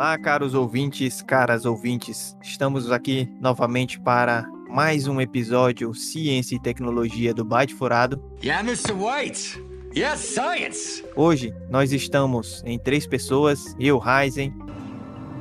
Olá, 0.00 0.16
caros 0.16 0.54
ouvintes, 0.54 1.20
caras 1.20 1.66
ouvintes. 1.66 2.34
Estamos 2.42 2.90
aqui 2.90 3.30
novamente 3.38 4.00
para 4.00 4.48
mais 4.70 5.06
um 5.06 5.20
episódio 5.20 5.92
Ciência 5.92 6.56
e 6.56 6.58
Tecnologia 6.58 7.34
do 7.34 7.44
Byte 7.44 7.74
Furado. 7.74 8.18
Yeah, 8.42 8.66
Mr. 8.66 8.94
White. 8.94 9.62
Yes, 9.94 10.20
science. 10.20 11.04
Hoje 11.14 11.54
nós 11.68 11.92
estamos 11.92 12.62
em 12.64 12.78
três 12.78 13.06
pessoas, 13.06 13.76
eu, 13.78 13.98
Ryzen, 13.98 14.54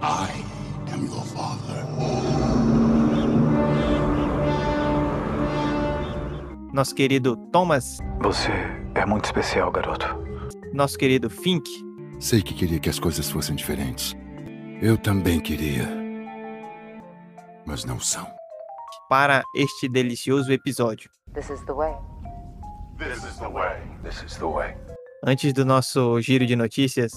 I 0.01 0.27
am 0.93 1.05
your 1.05 1.23
father. 1.23 1.85
nosso 6.73 6.93
querido 6.93 7.37
Thomas, 7.53 7.99
Você 8.21 8.51
é 8.93 9.05
muito 9.05 9.23
especial, 9.23 9.71
garoto. 9.71 10.05
nosso 10.73 10.97
querido 10.97 11.29
Fink 11.29 11.63
Sei 12.19 12.41
que 12.41 12.53
queria 12.53 12.79
que 12.81 12.89
as 12.89 12.99
coisas 12.99 13.29
fossem 13.29 13.55
diferentes. 13.55 14.13
Eu 14.81 14.97
também 14.97 15.39
queria. 15.39 15.87
Mas 17.65 17.83
não 17.85 17.99
são. 17.99 18.25
para 19.09 19.41
este 19.55 19.89
delicioso 19.89 20.51
episódio. 20.53 21.09
This 21.33 21.49
is 21.49 21.65
the 21.65 21.73
way. 21.73 21.93
This 22.99 23.23
is 23.23 23.37
the 23.39 23.47
way. 23.47 23.81
This 24.03 24.23
is 24.23 24.37
the 24.37 24.45
way. 24.45 24.75
Antes 25.25 25.51
do 25.51 25.65
nosso 25.65 26.21
giro 26.21 26.45
de 26.45 26.55
notícias, 26.55 27.11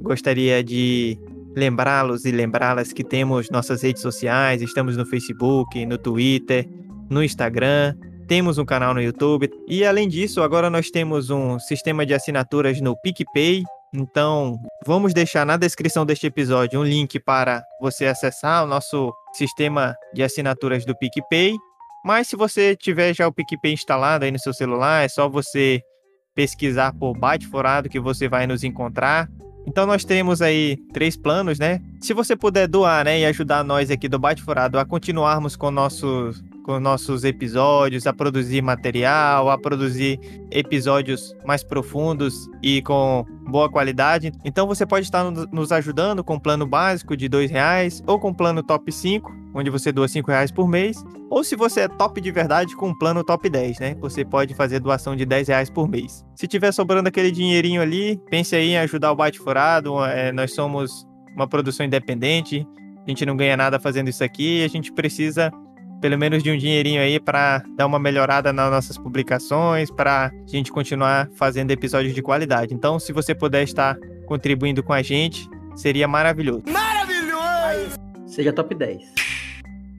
gostaria 0.00 0.64
de 0.64 1.18
lembrá-los 1.54 2.24
e 2.24 2.32
lembrá-las 2.32 2.92
que 2.92 3.04
temos 3.04 3.50
nossas 3.50 3.82
redes 3.82 4.02
sociais, 4.02 4.62
estamos 4.62 4.96
no 4.96 5.04
Facebook, 5.04 5.84
no 5.84 5.98
Twitter, 5.98 6.66
no 7.10 7.22
Instagram, 7.22 7.94
temos 8.26 8.58
um 8.58 8.64
canal 8.64 8.94
no 8.94 9.00
YouTube 9.00 9.48
e 9.68 9.84
além 9.84 10.08
disso, 10.08 10.42
agora 10.42 10.70
nós 10.70 10.90
temos 10.90 11.30
um 11.30 11.58
sistema 11.58 12.04
de 12.04 12.14
assinaturas 12.14 12.80
no 12.80 12.96
PicPay. 12.96 13.62
Então, 13.98 14.60
vamos 14.84 15.14
deixar 15.14 15.46
na 15.46 15.56
descrição 15.56 16.04
deste 16.04 16.26
episódio 16.26 16.78
um 16.78 16.84
link 16.84 17.18
para 17.18 17.64
você 17.80 18.04
acessar 18.04 18.62
o 18.62 18.66
nosso 18.66 19.10
sistema 19.32 19.96
de 20.12 20.22
assinaturas 20.22 20.84
do 20.84 20.94
PicPay. 20.94 21.56
Mas 22.04 22.28
se 22.28 22.36
você 22.36 22.76
tiver 22.76 23.14
já 23.14 23.26
o 23.26 23.32
PicPay 23.32 23.72
instalado 23.72 24.26
aí 24.26 24.30
no 24.30 24.38
seu 24.38 24.52
celular, 24.52 25.02
é 25.02 25.08
só 25.08 25.30
você 25.30 25.80
pesquisar 26.34 26.92
por 26.92 27.18
Byte 27.18 27.46
Furado 27.46 27.88
que 27.88 27.98
você 27.98 28.28
vai 28.28 28.46
nos 28.46 28.62
encontrar. 28.62 29.30
Então 29.66 29.86
nós 29.86 30.04
temos 30.04 30.42
aí 30.42 30.76
três 30.92 31.16
planos, 31.16 31.58
né? 31.58 31.80
Se 32.02 32.12
você 32.12 32.36
puder 32.36 32.68
doar, 32.68 33.06
né, 33.06 33.20
e 33.20 33.24
ajudar 33.24 33.64
nós 33.64 33.90
aqui 33.90 34.10
do 34.10 34.18
Byte 34.18 34.42
Furado 34.42 34.78
a 34.78 34.84
continuarmos 34.84 35.56
com 35.56 35.70
nossos 35.70 36.44
com 36.66 36.80
nossos 36.80 37.22
episódios, 37.22 38.08
a 38.08 38.12
produzir 38.12 38.60
material, 38.60 39.48
a 39.48 39.56
produzir 39.56 40.18
episódios 40.50 41.32
mais 41.46 41.62
profundos 41.62 42.48
e 42.60 42.82
com 42.82 43.24
boa 43.48 43.70
qualidade. 43.70 44.32
Então 44.44 44.66
você 44.66 44.84
pode 44.84 45.04
estar 45.06 45.22
no- 45.30 45.46
nos 45.52 45.70
ajudando 45.70 46.24
com 46.24 46.40
plano 46.40 46.66
básico 46.66 47.16
de 47.16 47.26
R$ 47.28 47.46
reais 47.46 48.02
ou 48.04 48.18
com 48.18 48.34
plano 48.34 48.64
top 48.64 48.90
5, 48.90 49.32
onde 49.54 49.70
você 49.70 49.92
doa 49.92 50.06
R$ 50.06 50.22
reais 50.26 50.50
por 50.50 50.66
mês. 50.66 51.04
Ou 51.30 51.44
se 51.44 51.54
você 51.54 51.82
é 51.82 51.88
top 51.88 52.20
de 52.20 52.32
verdade 52.32 52.74
com 52.74 52.88
um 52.88 52.98
plano 52.98 53.22
top 53.22 53.48
10, 53.48 53.78
né? 53.78 53.94
Você 54.00 54.24
pode 54.24 54.52
fazer 54.54 54.80
doação 54.80 55.14
de 55.14 55.24
10 55.24 55.46
reais 55.46 55.70
por 55.70 55.88
mês. 55.88 56.24
Se 56.34 56.48
tiver 56.48 56.72
sobrando 56.72 57.08
aquele 57.08 57.30
dinheirinho 57.30 57.80
ali, 57.80 58.20
pense 58.28 58.56
aí 58.56 58.70
em 58.70 58.78
ajudar 58.78 59.12
o 59.12 59.16
Bate 59.16 59.38
Furado. 59.38 60.04
É, 60.04 60.32
nós 60.32 60.52
somos 60.52 61.06
uma 61.36 61.46
produção 61.46 61.86
independente, 61.86 62.66
a 63.06 63.08
gente 63.10 63.24
não 63.24 63.36
ganha 63.36 63.56
nada 63.56 63.78
fazendo 63.78 64.08
isso 64.08 64.24
aqui, 64.24 64.64
a 64.64 64.68
gente 64.68 64.92
precisa 64.92 65.52
pelo 66.06 66.16
menos 66.16 66.40
de 66.40 66.52
um 66.52 66.56
dinheirinho 66.56 67.00
aí 67.00 67.18
para 67.18 67.64
dar 67.74 67.84
uma 67.84 67.98
melhorada 67.98 68.52
nas 68.52 68.70
nossas 68.70 68.96
publicações, 68.96 69.90
para 69.90 70.26
a 70.26 70.30
gente 70.46 70.70
continuar 70.70 71.28
fazendo 71.34 71.72
episódios 71.72 72.14
de 72.14 72.22
qualidade. 72.22 72.72
Então, 72.72 72.96
se 73.00 73.12
você 73.12 73.34
puder 73.34 73.64
estar 73.64 73.98
contribuindo 74.24 74.84
com 74.84 74.92
a 74.92 75.02
gente, 75.02 75.50
seria 75.74 76.06
maravilhoso. 76.06 76.62
Seja 78.24 78.52
top 78.52 78.72
10. 78.72 79.02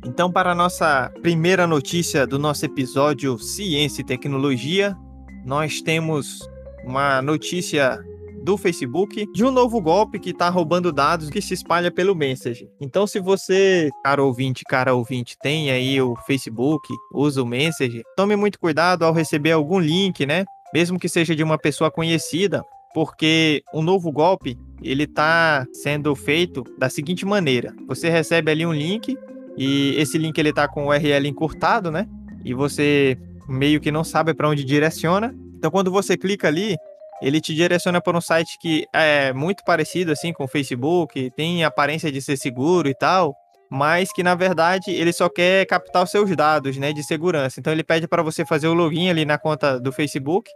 Então, 0.05 0.31
para 0.31 0.53
a 0.53 0.55
nossa 0.55 1.11
primeira 1.21 1.67
notícia 1.67 2.25
do 2.25 2.39
nosso 2.39 2.63
episódio 2.63 3.37
Ciência 3.37 4.01
e 4.01 4.05
Tecnologia, 4.05 4.95
nós 5.43 5.81
temos 5.81 6.39
uma 6.85 7.21
notícia 7.21 8.01
do 8.47 8.55
Facebook 8.55 9.29
de 9.33 9.43
um 9.43 9.51
novo 9.51 9.81
golpe 9.81 10.17
que 10.17 10.29
está 10.29 10.47
roubando 10.47 10.89
dados 10.89 11.29
que 11.29 11.41
se 11.41 11.53
espalha 11.53 11.91
pelo 11.91 12.15
Messenger. 12.15 12.65
Então, 12.79 13.05
se 13.05 13.19
você, 13.19 13.89
cara 14.05 14.23
ouvinte, 14.23 14.63
cara 14.63 14.95
ouvinte, 14.95 15.35
tem 15.43 15.69
aí 15.69 16.01
o 16.01 16.15
Facebook, 16.25 16.87
usa 17.13 17.43
o 17.43 17.45
Messenger, 17.45 18.01
tome 18.15 18.37
muito 18.37 18.57
cuidado 18.57 19.03
ao 19.03 19.11
receber 19.11 19.51
algum 19.51 19.79
link, 19.79 20.25
né? 20.25 20.45
Mesmo 20.73 20.97
que 20.97 21.09
seja 21.09 21.35
de 21.35 21.43
uma 21.43 21.57
pessoa 21.57 21.91
conhecida, 21.91 22.63
porque 22.93 23.61
o 23.73 23.81
novo 23.81 24.09
golpe 24.13 24.57
ele 24.81 25.03
está 25.03 25.67
sendo 25.73 26.15
feito 26.15 26.63
da 26.79 26.89
seguinte 26.89 27.25
maneira: 27.25 27.75
você 27.85 28.09
recebe 28.09 28.49
ali 28.49 28.65
um 28.65 28.73
link 28.73 29.17
e 29.57 29.93
esse 29.97 30.17
link 30.17 30.37
ele 30.37 30.53
tá 30.53 30.69
com 30.69 30.85
o 30.85 30.87
URL 30.87 31.27
encurtado, 31.27 31.91
né? 31.91 32.07
E 32.45 32.53
você 32.53 33.17
meio 33.45 33.81
que 33.81 33.91
não 33.91 34.05
sabe 34.05 34.33
para 34.33 34.47
onde 34.47 34.63
direciona. 34.63 35.35
Então 35.57 35.69
quando 35.69 35.91
você 35.91 36.15
clica 36.15 36.47
ali, 36.47 36.77
ele 37.21 37.41
te 37.41 37.53
direciona 37.53 38.01
para 38.01 38.17
um 38.17 38.21
site 38.21 38.57
que 38.59 38.85
é 38.93 39.33
muito 39.33 39.63
parecido 39.63 40.11
assim 40.11 40.33
com 40.33 40.43
o 40.43 40.47
Facebook, 40.47 41.31
tem 41.35 41.63
aparência 41.63 42.11
de 42.11 42.21
ser 42.21 42.37
seguro 42.37 42.87
e 42.87 42.95
tal, 42.95 43.35
mas 43.69 44.11
que 44.11 44.23
na 44.23 44.35
verdade 44.35 44.91
ele 44.91 45.11
só 45.11 45.29
quer 45.29 45.65
captar 45.65 46.03
os 46.03 46.11
seus 46.11 46.33
dados, 46.35 46.77
né, 46.77 46.93
de 46.93 47.03
segurança. 47.03 47.59
Então 47.59 47.73
ele 47.73 47.83
pede 47.83 48.07
para 48.07 48.21
você 48.21 48.45
fazer 48.45 48.67
o 48.67 48.73
login 48.73 49.09
ali 49.09 49.25
na 49.25 49.37
conta 49.37 49.79
do 49.79 49.91
Facebook 49.91 50.49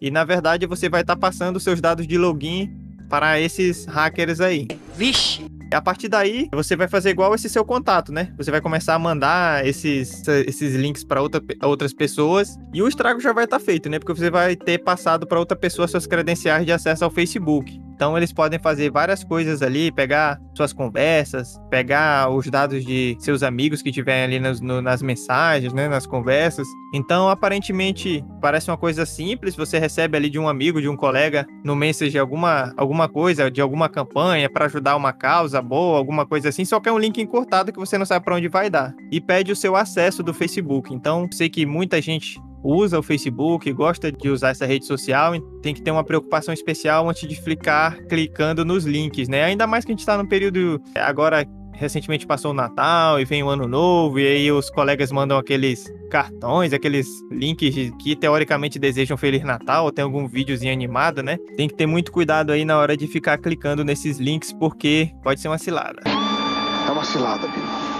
e 0.00 0.10
na 0.10 0.24
verdade 0.24 0.66
você 0.66 0.88
vai 0.88 1.02
estar 1.02 1.16
passando 1.16 1.56
os 1.56 1.64
seus 1.64 1.80
dados 1.80 2.06
de 2.06 2.18
login 2.18 2.68
para 3.08 3.40
esses 3.40 3.84
hackers 3.86 4.40
aí. 4.40 4.68
Vixe! 4.96 5.61
A 5.72 5.80
partir 5.80 6.08
daí, 6.08 6.48
você 6.52 6.76
vai 6.76 6.88
fazer 6.88 7.10
igual 7.10 7.34
esse 7.34 7.48
seu 7.48 7.64
contato, 7.64 8.12
né? 8.12 8.32
Você 8.36 8.50
vai 8.50 8.60
começar 8.60 8.94
a 8.94 8.98
mandar 8.98 9.66
esses, 9.66 10.22
esses 10.46 10.74
links 10.74 11.02
para 11.04 11.22
outra, 11.22 11.42
outras 11.62 11.92
pessoas 11.92 12.58
e 12.72 12.82
o 12.82 12.88
estrago 12.88 13.20
já 13.20 13.32
vai 13.32 13.44
estar 13.44 13.58
feito, 13.58 13.88
né? 13.88 13.98
Porque 13.98 14.12
você 14.12 14.30
vai 14.30 14.54
ter 14.54 14.78
passado 14.78 15.26
para 15.26 15.38
outra 15.38 15.56
pessoa 15.56 15.88
suas 15.88 16.06
credenciais 16.06 16.66
de 16.66 16.72
acesso 16.72 17.04
ao 17.04 17.10
Facebook. 17.10 17.80
Então, 18.02 18.16
eles 18.16 18.32
podem 18.32 18.58
fazer 18.58 18.90
várias 18.90 19.22
coisas 19.22 19.62
ali, 19.62 19.92
pegar 19.92 20.36
suas 20.56 20.72
conversas, 20.72 21.56
pegar 21.70 22.28
os 22.30 22.50
dados 22.50 22.84
de 22.84 23.16
seus 23.20 23.44
amigos 23.44 23.80
que 23.80 23.92
tiverem 23.92 24.24
ali 24.24 24.40
nas, 24.40 24.60
no- 24.60 24.82
nas 24.82 25.00
mensagens, 25.00 25.72
né? 25.72 25.88
Nas 25.88 26.04
conversas. 26.04 26.66
Então, 26.92 27.28
aparentemente, 27.28 28.24
parece 28.40 28.68
uma 28.68 28.76
coisa 28.76 29.06
simples. 29.06 29.54
Você 29.54 29.78
recebe 29.78 30.16
ali 30.16 30.28
de 30.28 30.36
um 30.36 30.48
amigo, 30.48 30.82
de 30.82 30.88
um 30.88 30.96
colega, 30.96 31.46
no 31.64 31.76
Messenger 31.76 32.20
alguma, 32.20 32.74
alguma 32.76 33.08
coisa, 33.08 33.48
de 33.48 33.60
alguma 33.60 33.88
campanha 33.88 34.50
para 34.50 34.64
ajudar 34.64 34.96
uma 34.96 35.12
causa 35.12 35.62
boa, 35.62 35.96
alguma 35.96 36.26
coisa 36.26 36.48
assim, 36.48 36.64
só 36.64 36.80
que 36.80 36.88
é 36.88 36.92
um 36.92 36.98
link 36.98 37.22
encurtado 37.22 37.72
que 37.72 37.78
você 37.78 37.96
não 37.96 38.04
sabe 38.04 38.24
para 38.24 38.34
onde 38.34 38.48
vai 38.48 38.68
dar. 38.68 38.92
E 39.12 39.20
pede 39.20 39.52
o 39.52 39.56
seu 39.56 39.76
acesso 39.76 40.24
do 40.24 40.34
Facebook. 40.34 40.92
Então, 40.92 41.28
sei 41.30 41.48
que 41.48 41.64
muita 41.64 42.02
gente 42.02 42.36
usa 42.62 42.98
o 42.98 43.02
Facebook, 43.02 43.72
gosta 43.72 44.12
de 44.12 44.28
usar 44.28 44.50
essa 44.50 44.66
rede 44.66 44.86
social, 44.86 45.32
tem 45.62 45.74
que 45.74 45.82
ter 45.82 45.90
uma 45.90 46.04
preocupação 46.04 46.52
especial 46.52 47.08
antes 47.08 47.28
de 47.28 47.34
ficar 47.34 47.96
clicando 48.04 48.64
nos 48.64 48.84
links, 48.84 49.28
né? 49.28 49.44
Ainda 49.44 49.66
mais 49.66 49.84
que 49.84 49.92
a 49.92 49.94
gente 49.94 50.00
está 50.00 50.16
no 50.16 50.28
período 50.28 50.80
agora 50.96 51.46
recentemente 51.74 52.26
passou 52.26 52.52
o 52.52 52.54
Natal 52.54 53.18
e 53.18 53.24
vem 53.24 53.42
o 53.42 53.48
Ano 53.48 53.66
Novo, 53.66 54.18
e 54.18 54.26
aí 54.26 54.52
os 54.52 54.70
colegas 54.70 55.10
mandam 55.10 55.36
aqueles 55.36 55.92
cartões, 56.10 56.72
aqueles 56.72 57.08
links 57.30 57.74
que 58.00 58.14
teoricamente 58.14 58.78
desejam 58.78 59.16
Feliz 59.16 59.42
Natal, 59.42 59.86
ou 59.86 59.92
tem 59.92 60.04
algum 60.04 60.28
videozinho 60.28 60.72
animado, 60.72 61.22
né? 61.22 61.38
Tem 61.56 61.68
que 61.68 61.74
ter 61.74 61.86
muito 61.86 62.12
cuidado 62.12 62.52
aí 62.52 62.64
na 62.64 62.78
hora 62.78 62.96
de 62.96 63.06
ficar 63.06 63.38
clicando 63.38 63.84
nesses 63.84 64.18
links, 64.18 64.52
porque 64.52 65.10
pode 65.22 65.40
ser 65.40 65.48
uma 65.48 65.58
cilada. 65.58 66.02
É 66.06 66.90
uma 66.90 67.04
cilada, 67.04 67.48
Bill. 67.48 67.91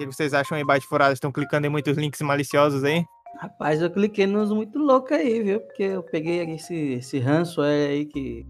O 0.00 0.08
que 0.08 0.16
vocês 0.16 0.32
acham 0.32 0.56
aí, 0.56 0.64
Bate 0.64 0.86
Furado? 0.86 1.12
Estão 1.12 1.30
clicando 1.30 1.66
em 1.66 1.70
muitos 1.70 1.94
links 1.98 2.22
maliciosos 2.22 2.84
aí? 2.84 3.04
Rapaz, 3.38 3.82
eu 3.82 3.90
cliquei 3.90 4.26
nos 4.26 4.50
muito 4.50 4.78
loucos 4.78 5.12
aí, 5.12 5.42
viu? 5.42 5.60
Porque 5.60 5.82
eu 5.82 6.02
peguei 6.02 6.40
esse, 6.54 6.94
esse 6.94 7.18
ransomware 7.18 7.90
aí 7.90 8.06
que 8.06 8.46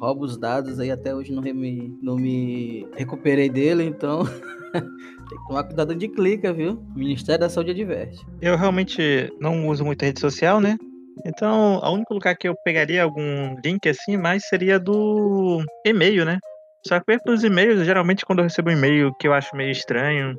rouba 0.00 0.24
os 0.24 0.38
dados 0.38 0.80
aí, 0.80 0.90
até 0.90 1.14
hoje 1.14 1.30
não 1.30 1.42
me, 1.42 1.94
não 2.00 2.16
me 2.16 2.88
recuperei 2.96 3.50
dele, 3.50 3.84
então 3.84 4.24
tem 4.72 5.38
que 5.38 5.46
tomar 5.46 5.64
cuidado 5.64 5.94
de 5.94 6.08
clica, 6.08 6.54
viu? 6.54 6.82
O 6.94 6.98
Ministério 6.98 7.40
da 7.40 7.50
Saúde 7.50 7.72
adverte. 7.72 8.24
Eu 8.40 8.56
realmente 8.56 9.30
não 9.38 9.68
uso 9.68 9.84
muito 9.84 10.00
rede 10.00 10.20
social, 10.20 10.58
né? 10.58 10.78
Então, 11.26 11.80
o 11.82 11.92
único 11.92 12.14
lugar 12.14 12.34
que 12.34 12.48
eu 12.48 12.54
pegaria 12.64 13.02
algum 13.02 13.56
link 13.62 13.86
assim, 13.90 14.16
mais 14.16 14.48
seria 14.48 14.80
do 14.80 15.62
e-mail, 15.84 16.24
né? 16.24 16.38
Só 16.86 16.98
que 16.98 17.18
pelos 17.22 17.44
e-mails, 17.44 17.84
geralmente 17.84 18.24
quando 18.24 18.38
eu 18.38 18.44
recebo 18.44 18.70
um 18.70 18.72
e-mail 18.72 19.12
que 19.20 19.28
eu 19.28 19.34
acho 19.34 19.54
meio 19.54 19.70
estranho, 19.70 20.34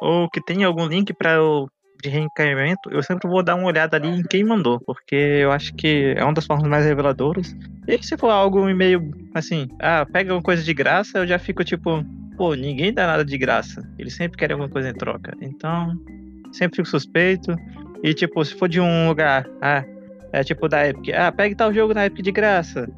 ou 0.00 0.28
que 0.28 0.40
tem 0.40 0.64
algum 0.64 0.86
link 0.86 1.12
para 1.12 1.34
eu 1.34 1.68
de 2.02 2.10
reencaminhamento, 2.10 2.90
eu 2.90 3.02
sempre 3.02 3.28
vou 3.28 3.42
dar 3.42 3.54
uma 3.54 3.66
olhada 3.66 3.96
ali 3.96 4.08
em 4.08 4.22
quem 4.22 4.44
mandou, 4.44 4.78
porque 4.80 5.14
eu 5.14 5.50
acho 5.50 5.74
que 5.74 6.14
é 6.16 6.22
uma 6.22 6.34
das 6.34 6.46
formas 6.46 6.68
mais 6.68 6.84
reveladoras. 6.84 7.56
E 7.88 8.02
se 8.02 8.16
for 8.16 8.30
algo 8.30 8.68
e-mail 8.68 9.10
assim, 9.34 9.68
ah, 9.80 10.06
pega 10.06 10.30
alguma 10.30 10.42
coisa 10.42 10.62
de 10.62 10.74
graça, 10.74 11.18
eu 11.18 11.26
já 11.26 11.38
fico 11.38 11.64
tipo, 11.64 12.04
pô, 12.36 12.54
ninguém 12.54 12.92
dá 12.92 13.06
nada 13.06 13.24
de 13.24 13.38
graça. 13.38 13.82
Eles 13.98 14.14
sempre 14.14 14.36
querem 14.36 14.54
alguma 14.54 14.70
coisa 14.70 14.90
em 14.90 14.94
troca. 14.94 15.34
Então, 15.40 15.98
sempre 16.52 16.76
fico 16.76 16.88
suspeito. 16.88 17.54
E 18.02 18.12
tipo, 18.12 18.44
se 18.44 18.54
for 18.54 18.68
de 18.68 18.80
um 18.80 19.08
lugar, 19.08 19.48
ah, 19.62 19.84
é 20.32 20.44
tipo 20.44 20.68
da 20.68 20.86
Epic, 20.86 21.14
ah, 21.14 21.32
pega 21.32 21.56
tal 21.56 21.72
jogo 21.72 21.94
na 21.94 22.06
Epic 22.06 22.22
de 22.22 22.32
graça. 22.32 22.88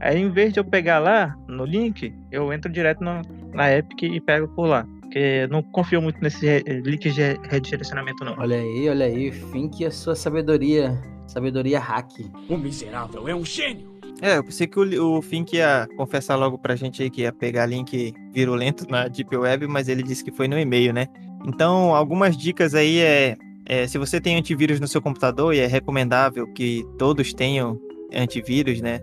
Aí, 0.00 0.18
em 0.18 0.30
vez 0.30 0.52
de 0.52 0.60
eu 0.60 0.64
pegar 0.64 0.98
lá 0.98 1.36
no 1.48 1.64
link, 1.64 2.14
eu 2.30 2.52
entro 2.52 2.70
direto 2.70 3.02
no, 3.02 3.22
na 3.52 3.72
Epic 3.72 4.02
e 4.02 4.20
pego 4.20 4.48
por 4.48 4.66
lá. 4.66 4.86
Porque 5.14 5.46
não 5.46 5.62
confio 5.62 6.02
muito 6.02 6.20
nesse 6.20 6.64
link 6.82 7.08
de 7.08 7.38
redirecionamento, 7.48 8.24
não. 8.24 8.34
Olha 8.36 8.56
aí, 8.56 8.88
olha 8.88 9.06
aí, 9.06 9.30
fim 9.30 9.68
que 9.68 9.84
a 9.84 9.90
sua 9.92 10.16
sabedoria, 10.16 11.00
sabedoria 11.28 11.78
hack. 11.78 12.10
O 12.48 12.56
miserável 12.56 13.28
é 13.28 13.32
um 13.32 13.44
gênio. 13.44 13.94
É, 14.20 14.38
eu 14.38 14.42
pensei 14.42 14.66
que 14.66 14.76
o, 14.76 15.18
o 15.18 15.22
Fink 15.22 15.54
ia 15.54 15.86
confessar 15.96 16.34
logo 16.34 16.58
pra 16.58 16.74
gente 16.74 17.00
aí 17.00 17.10
que 17.10 17.20
ia 17.22 17.32
pegar 17.32 17.66
link 17.66 18.12
virulento 18.32 18.86
na 18.90 19.06
Deep 19.06 19.36
Web, 19.36 19.68
mas 19.68 19.88
ele 19.88 20.02
disse 20.02 20.24
que 20.24 20.32
foi 20.32 20.48
no 20.48 20.58
e-mail, 20.58 20.92
né? 20.92 21.06
Então, 21.46 21.94
algumas 21.94 22.36
dicas 22.36 22.74
aí 22.74 22.98
é, 22.98 23.36
é 23.66 23.86
se 23.86 23.98
você 23.98 24.20
tem 24.20 24.36
antivírus 24.36 24.80
no 24.80 24.88
seu 24.88 25.00
computador, 25.00 25.54
e 25.54 25.60
é 25.60 25.66
recomendável 25.66 26.52
que 26.54 26.84
todos 26.98 27.32
tenham 27.32 27.78
antivírus, 28.12 28.80
né? 28.80 28.98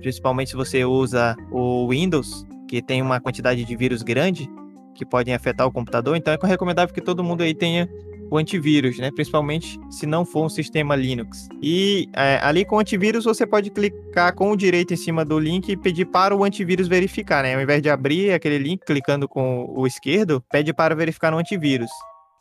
Principalmente 0.00 0.50
se 0.50 0.56
você 0.56 0.84
usa 0.84 1.36
o 1.52 1.86
Windows, 1.88 2.44
que 2.68 2.82
tem 2.82 3.00
uma 3.00 3.20
quantidade 3.20 3.64
de 3.64 3.76
vírus 3.76 4.02
grande 4.02 4.48
que 4.94 5.04
podem 5.04 5.34
afetar 5.34 5.66
o 5.66 5.72
computador, 5.72 6.16
então 6.16 6.32
é 6.32 6.46
recomendável 6.46 6.94
que 6.94 7.00
todo 7.00 7.24
mundo 7.24 7.42
aí 7.42 7.54
tenha 7.54 7.88
o 8.32 8.38
antivírus, 8.38 8.98
né? 8.98 9.10
Principalmente 9.10 9.78
se 9.90 10.06
não 10.06 10.24
for 10.24 10.46
um 10.46 10.48
sistema 10.48 10.96
Linux. 10.96 11.48
E 11.60 12.08
é, 12.14 12.40
ali 12.42 12.64
com 12.64 12.76
o 12.76 12.78
antivírus 12.78 13.26
você 13.26 13.46
pode 13.46 13.70
clicar 13.70 14.34
com 14.34 14.50
o 14.50 14.56
direito 14.56 14.94
em 14.94 14.96
cima 14.96 15.22
do 15.22 15.38
link 15.38 15.68
e 15.68 15.76
pedir 15.76 16.06
para 16.06 16.34
o 16.34 16.42
antivírus 16.42 16.88
verificar, 16.88 17.42
né? 17.42 17.54
Ao 17.54 17.60
invés 17.60 17.82
de 17.82 17.90
abrir 17.90 18.32
aquele 18.32 18.56
link 18.56 18.86
clicando 18.86 19.28
com 19.28 19.70
o 19.76 19.86
esquerdo, 19.86 20.42
pede 20.50 20.72
para 20.72 20.94
verificar 20.94 21.30
no 21.30 21.36
antivírus. 21.36 21.90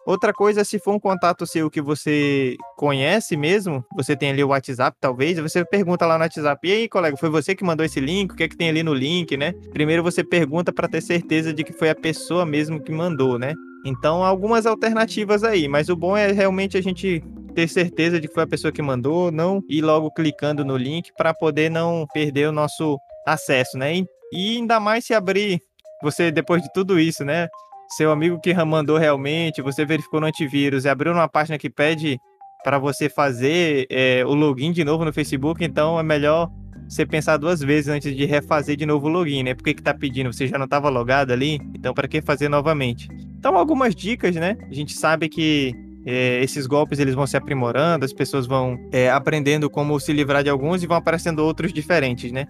Outra 0.06 0.34
coisa, 0.34 0.64
se 0.64 0.80
for 0.80 0.96
um 0.96 1.00
contato 1.00 1.46
seu 1.46 1.70
que 1.70 1.80
você 1.80 2.56
conhece 2.76 3.38
mesmo, 3.38 3.86
você 3.96 4.16
tem 4.16 4.32
ali 4.32 4.44
o 4.44 4.48
WhatsApp, 4.48 4.98
talvez, 5.00 5.38
você 5.38 5.64
pergunta 5.64 6.08
lá 6.08 6.18
no 6.18 6.24
WhatsApp, 6.24 6.68
e 6.68 6.72
aí, 6.72 6.90
colega, 6.90 7.16
foi 7.16 7.30
você 7.30 7.54
que 7.54 7.64
mandou 7.64 7.86
esse 7.86 8.00
link? 8.00 8.32
O 8.32 8.36
que 8.36 8.44
é 8.44 8.48
que 8.48 8.58
tem 8.58 8.70
ali 8.70 8.82
no 8.82 8.96
link, 8.96 9.38
né? 9.38 9.54
Primeiro 9.72 10.02
você 10.02 10.24
pergunta 10.24 10.74
para 10.74 10.88
ter 10.88 11.02
certeza 11.02 11.54
de 11.54 11.64
que 11.64 11.72
foi 11.72 11.90
a 11.90 11.96
pessoa 11.96 12.46
mesmo 12.46 12.82
que 12.82 12.92
mandou, 12.92 13.38
né? 13.38 13.54
Então, 13.86 14.24
algumas 14.24 14.66
alternativas 14.66 15.44
aí, 15.44 15.68
mas 15.68 15.88
o 15.90 15.96
bom 15.96 16.18
é 16.18 16.32
realmente 16.32 16.78
a 16.78 16.82
gente 16.82 17.24
ter 17.54 17.68
certeza 17.68 18.20
de 18.20 18.28
que 18.28 18.34
foi 18.34 18.44
a 18.44 18.48
pessoa 18.48 18.72
que 18.72 18.82
mandou, 18.82 19.32
não 19.32 19.62
ir 19.70 19.82
logo 19.82 20.10
clicando 20.12 20.66
no 20.66 20.78
link 20.78 21.12
para 21.16 21.34
poder 21.34 21.70
não 21.70 22.08
perder 22.14 22.48
o 22.48 22.52
nosso 22.52 22.98
acesso, 23.28 23.78
né? 23.78 24.04
E, 24.34 24.58
ainda 24.58 24.80
mais 24.80 25.06
se 25.06 25.14
abrir, 25.14 25.60
você 26.02 26.32
depois 26.32 26.62
de 26.64 26.72
tudo 26.74 27.00
isso, 27.00 27.24
né? 27.24 27.48
Seu 27.92 28.12
amigo 28.12 28.40
que 28.40 28.54
mandou 28.66 28.98
realmente, 28.98 29.62
você 29.62 29.86
verificou 29.86 30.22
no 30.22 30.28
antivírus 30.28 30.86
e 30.86 30.90
abriu 30.90 31.12
uma 31.12 31.28
página 31.28 31.58
que 31.58 31.70
pede 31.70 32.20
para 32.64 32.80
você 32.80 33.10
fazer 33.10 33.86
é, 33.90 34.24
o 34.26 34.34
login 34.34 34.72
de 34.72 34.84
novo 34.84 35.04
no 35.04 35.12
Facebook, 35.12 35.64
então 35.64 36.00
é 36.00 36.04
melhor 36.04 36.50
você 36.88 37.06
pensar 37.06 37.38
duas 37.38 37.60
vezes 37.62 37.88
antes 37.88 38.16
de 38.16 38.26
refazer 38.26 38.76
de 38.76 38.86
novo 38.86 39.08
o 39.08 39.10
login, 39.10 39.44
né? 39.44 39.54
Por 39.54 39.64
que, 39.64 39.74
que 39.74 39.82
tá 39.82 39.94
pedindo? 39.94 40.32
Você 40.32 40.48
já 40.48 40.58
não 40.58 40.66
estava 40.66 40.90
logado 40.90 41.32
ali? 41.32 41.60
Então, 41.74 41.94
para 41.94 42.08
que 42.08 42.22
fazer 42.22 42.50
novamente? 42.50 43.08
Então, 43.38 43.58
algumas 43.58 43.96
dicas, 43.96 44.36
né? 44.36 44.58
A 44.70 44.74
gente 44.74 44.94
sabe 44.94 45.28
que 45.28 45.74
é, 46.06 46.44
esses 46.44 46.68
golpes 46.68 47.00
eles 47.00 47.16
vão 47.16 47.26
se 47.26 47.38
aprimorando, 47.38 48.06
as 48.06 48.14
pessoas 48.14 48.46
vão 48.46 48.78
é, 48.92 49.10
aprendendo 49.10 49.70
como 49.70 50.00
se 50.00 50.12
livrar 50.14 50.44
de 50.44 50.50
alguns 50.50 50.84
e 50.84 50.88
vão 50.88 50.98
aparecendo 50.98 51.40
outros 51.40 51.72
diferentes, 51.74 52.32
né? 52.32 52.46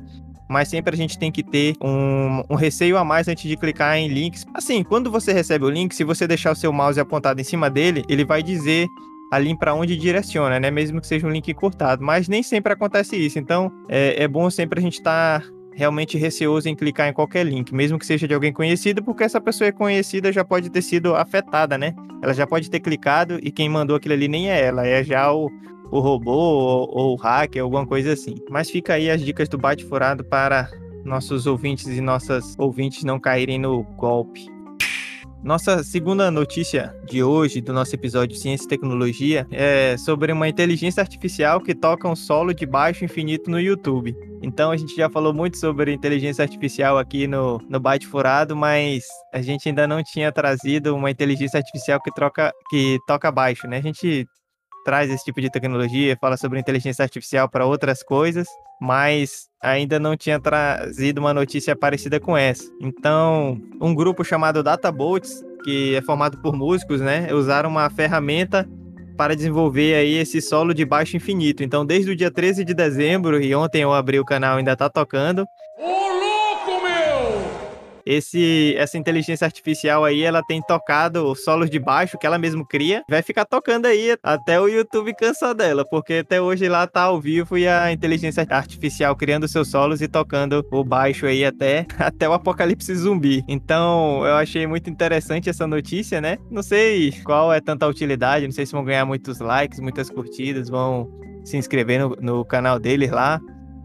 Mas 0.52 0.68
sempre 0.68 0.94
a 0.94 0.98
gente 0.98 1.18
tem 1.18 1.32
que 1.32 1.42
ter 1.42 1.76
um, 1.82 2.44
um 2.50 2.56
receio 2.56 2.98
a 2.98 3.06
mais 3.06 3.28
antes 3.28 3.50
de 3.50 3.56
clicar 3.56 3.98
em 3.98 4.10
links. 4.10 4.46
Assim, 4.54 4.84
quando 4.84 5.10
você 5.10 5.32
recebe 5.32 5.64
o 5.64 5.70
link, 5.70 5.96
se 5.96 6.04
você 6.04 6.28
deixar 6.28 6.52
o 6.52 6.56
seu 6.56 6.74
mouse 6.74 7.00
apontado 7.00 7.40
em 7.40 7.44
cima 7.44 7.70
dele, 7.70 8.04
ele 8.10 8.26
vai 8.26 8.44
dizer 8.44 8.90
ali 9.32 9.58
para 9.58 9.74
onde 9.74 9.96
direciona, 9.96 10.60
né? 10.60 10.70
Mesmo 10.70 11.00
que 11.00 11.08
seja 11.08 11.26
um 11.26 11.30
link 11.30 11.54
cortado. 11.54 12.04
Mas 12.04 12.28
nem 12.28 12.44
sempre 12.44 12.74
acontece 12.74 13.16
isso. 13.16 13.40
Então, 13.40 13.72
é, 13.88 14.24
é 14.24 14.28
bom 14.28 14.50
sempre 14.50 14.80
a 14.80 14.82
gente 14.82 14.98
estar 14.98 15.40
tá 15.40 15.48
realmente 15.74 16.18
receoso 16.18 16.68
em 16.68 16.76
clicar 16.76 17.08
em 17.08 17.14
qualquer 17.14 17.46
link, 17.46 17.74
mesmo 17.74 17.98
que 17.98 18.06
seja 18.06 18.28
de 18.28 18.34
alguém 18.34 18.52
conhecido, 18.52 19.02
porque 19.02 19.24
essa 19.24 19.40
pessoa 19.40 19.70
é 19.70 19.72
conhecida 19.72 20.34
já 20.34 20.44
pode 20.44 20.70
ter 20.70 20.82
sido 20.82 21.16
afetada, 21.16 21.78
né? 21.78 21.96
Ela 22.22 22.34
já 22.34 22.46
pode 22.46 22.70
ter 22.70 22.82
clicado 22.82 23.40
e 23.42 23.50
quem 23.52 23.70
mandou 23.70 23.96
aquilo 23.96 24.14
ali 24.14 24.28
nem 24.28 24.52
é 24.52 24.62
ela, 24.62 24.86
é 24.86 25.02
já 25.02 25.32
o, 25.32 25.50
o 25.92 26.00
robô 26.00 26.32
ou, 26.32 26.90
ou 26.90 27.14
o 27.14 27.18
hacker, 27.18 27.62
alguma 27.62 27.86
coisa 27.86 28.14
assim. 28.14 28.36
Mas 28.50 28.70
fica 28.70 28.94
aí 28.94 29.10
as 29.10 29.22
dicas 29.22 29.50
do 29.50 29.58
Bate 29.58 29.86
Furado 29.86 30.24
para 30.24 30.72
nossos 31.04 31.46
ouvintes 31.46 31.88
e 31.88 32.00
nossas 32.00 32.56
ouvintes 32.58 33.04
não 33.04 33.20
caírem 33.20 33.60
no 33.60 33.84
golpe. 33.84 34.46
Nossa 35.44 35.84
segunda 35.84 36.30
notícia 36.30 36.96
de 37.08 37.24
hoje 37.24 37.62
do 37.62 37.74
nosso 37.74 37.96
episódio 37.96 38.38
Ciência 38.38 38.66
e 38.66 38.68
Tecnologia 38.68 39.48
é 39.52 39.98
sobre 39.98 40.32
uma 40.32 40.48
inteligência 40.48 41.02
artificial 41.02 41.60
que 41.60 41.74
toca 41.74 42.08
um 42.08 42.16
solo 42.16 42.54
de 42.54 42.64
baixo 42.64 43.04
infinito 43.04 43.50
no 43.50 43.60
YouTube. 43.60 44.16
Então 44.44 44.70
a 44.70 44.78
gente 44.78 44.96
já 44.96 45.10
falou 45.10 45.34
muito 45.34 45.58
sobre 45.58 45.92
inteligência 45.92 46.44
artificial 46.44 47.00
aqui 47.00 47.26
no, 47.26 47.60
no 47.68 47.80
Byte 47.80 48.06
Furado, 48.06 48.56
mas 48.56 49.04
a 49.34 49.42
gente 49.42 49.68
ainda 49.68 49.88
não 49.88 50.04
tinha 50.04 50.32
trazido 50.32 50.96
uma 50.96 51.10
inteligência 51.10 51.58
artificial 51.58 52.00
que, 52.00 52.12
troca, 52.12 52.52
que 52.70 53.00
toca 53.08 53.32
baixo, 53.32 53.68
né? 53.68 53.78
A 53.78 53.82
gente 53.82 54.28
traz 54.84 55.10
esse 55.10 55.24
tipo 55.24 55.40
de 55.42 55.50
tecnologia, 55.50 56.18
fala 56.20 56.38
sobre 56.38 56.60
inteligência 56.60 57.04
artificial 57.04 57.48
para 57.50 57.66
outras 57.66 58.04
coisas, 58.04 58.48
mas 58.80 59.48
ainda 59.62 60.00
não 60.00 60.18
tinha 60.18 60.40
trazido 60.40 61.22
uma 61.22 61.34
notícia 61.34 61.76
parecida 61.76 62.20
com 62.20 62.36
essa. 62.36 62.64
Então, 62.80 63.62
um 63.80 63.94
grupo 63.94 64.24
chamado 64.24 64.64
DataBoats, 64.64 65.44
que 65.64 65.96
é 65.96 66.02
formado 66.02 66.38
por 66.40 66.56
músicos, 66.56 67.00
né, 67.00 67.34
usaram 67.34 67.70
uma 67.70 67.90
ferramenta 67.90 68.68
para 69.16 69.36
desenvolver 69.36 69.94
aí 69.94 70.16
esse 70.16 70.42
solo 70.42 70.74
de 70.74 70.84
baixo 70.84 71.16
infinito. 71.16 71.64
Então, 71.64 71.86
desde 71.86 72.12
o 72.12 72.16
dia 72.16 72.32
13 72.32 72.66
de 72.66 72.74
dezembro, 72.74 73.40
e 73.42 73.54
ontem 73.54 73.84
eu 73.84 73.94
abri 73.94 74.20
o 74.20 74.26
canal 74.26 74.58
ainda 74.58 74.76
tá 74.76 74.90
tocando! 74.90 75.46
Esse 78.06 78.76
essa 78.78 78.98
inteligência 78.98 79.46
artificial 79.46 80.06
aí, 80.06 80.22
ela 80.22 80.42
tem 80.44 80.62
tocado 80.62 81.34
solos 81.36 81.70
de 81.70 81.80
baixo 81.80 82.18
que 82.18 82.26
ela 82.26 82.38
mesmo 82.38 82.66
cria, 82.66 83.04
vai 83.10 83.22
ficar 83.22 83.46
tocando 83.46 83.86
aí 83.86 84.16
até 84.24 84.60
o 84.60 84.68
YouTube 84.68 85.14
cansar 85.16 85.54
dela, 85.54 85.86
porque 85.86 86.16
até 86.16 86.42
hoje 86.42 86.68
lá 86.68 86.88
tá 86.88 87.04
ao 87.04 87.20
vivo 87.20 87.58
e 87.58 87.68
a 87.68 87.92
inteligência 87.92 88.46
artificial 88.50 89.16
criando 89.16 89.48
seus 89.48 89.70
solos 89.70 90.02
e 90.02 90.08
tocando 90.08 90.66
o 90.72 90.84
baixo 90.84 91.26
aí 91.26 91.46
até 91.46 91.86
até 91.98 92.28
o 92.28 92.34
apocalipse 92.34 92.94
zumbi. 92.96 93.44
Então, 93.48 94.26
eu 94.26 94.36
achei 94.36 94.66
muito 94.68 94.90
interessante 94.90 95.50
essa 95.50 95.68
notícia, 95.68 96.22
né? 96.22 96.38
Não 96.50 96.64
sei 96.64 97.14
qual 97.24 97.54
é 97.54 97.60
tanta 97.60 97.88
utilidade, 97.88 98.46
não 98.46 98.52
sei 98.52 98.66
se 98.66 98.72
vão 98.72 98.84
ganhar 98.84 99.06
muitos 99.06 99.40
likes, 99.40 99.80
muitas 99.80 100.10
curtidas, 100.10 100.70
vão 100.70 101.10
se 101.44 101.58
inscrever 101.58 102.00
no, 102.00 102.16
no 102.22 102.46
canal 102.46 102.80
deles 102.80 103.12
lá. 103.12 103.40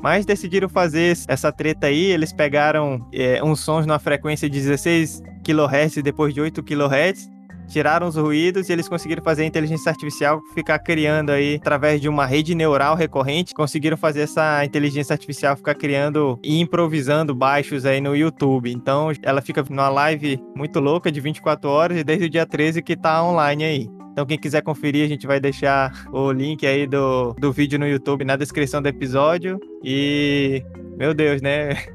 Mas 0.07 0.25
decidiram 0.25 0.69
fazer 0.69 1.19
essa 1.27 1.51
treta 1.51 1.89
aí. 1.89 2.05
Eles 2.05 2.33
pegaram 2.33 3.05
é, 3.13 3.43
uns 3.43 3.59
sons 3.59 3.85
numa 3.85 3.99
frequência 3.99 4.49
de 4.49 4.61
16 4.61 5.21
kHz 5.43 6.01
depois 6.01 6.33
de 6.33 6.41
8 6.41 6.63
kHz. 6.63 7.29
Tiraram 7.67 8.07
os 8.07 8.15
ruídos 8.15 8.69
e 8.69 8.73
eles 8.73 8.89
conseguiram 8.89 9.21
fazer 9.25 9.43
a 9.43 9.47
inteligência 9.47 9.91
artificial 9.91 10.41
ficar 10.55 10.79
criando 10.79 11.31
aí, 11.31 11.57
através 11.57 12.01
de 12.01 12.09
uma 12.09 12.25
rede 12.25 12.55
neural 12.55 12.95
recorrente, 12.95 13.53
conseguiram 13.53 13.97
fazer 13.97 14.21
essa 14.21 14.65
inteligência 14.65 15.13
artificial 15.13 15.57
ficar 15.57 15.75
criando 15.75 16.39
e 16.41 16.61
improvisando 16.61 17.35
baixos 17.35 17.85
aí 17.85 18.01
no 18.01 18.15
YouTube. 18.15 18.71
Então 18.71 19.11
ela 19.25 19.43
fica 19.43 19.65
numa 19.69 19.89
live 19.89 20.41
muito 20.55 20.79
louca 20.79 21.11
de 21.11 21.21
24 21.21 21.69
horas 21.69 21.99
e 21.99 22.05
desde 22.05 22.27
o 22.27 22.31
dia 22.31 22.47
13 22.47 22.81
que 22.81 22.97
tá 22.97 23.25
online 23.25 23.65
aí. 23.65 23.96
Então, 24.17 24.25
quem 24.25 24.39
quiser 24.39 24.63
conferir, 24.63 25.05
a 25.05 25.09
gente 25.09 25.27
vai 25.27 25.39
deixar 25.39 25.93
o 26.11 26.33
link 26.33 26.67
aí 26.67 26.87
do, 26.87 27.35
do 27.35 27.53
vídeo 27.53 27.79
no 27.79 27.87
YouTube 27.87 28.25
na 28.25 28.35
descrição 28.35 28.81
do 28.81 28.89
episódio. 28.89 29.61
E, 29.85 30.65
meu 30.97 31.13
Deus, 31.13 31.43
né? 31.43 31.75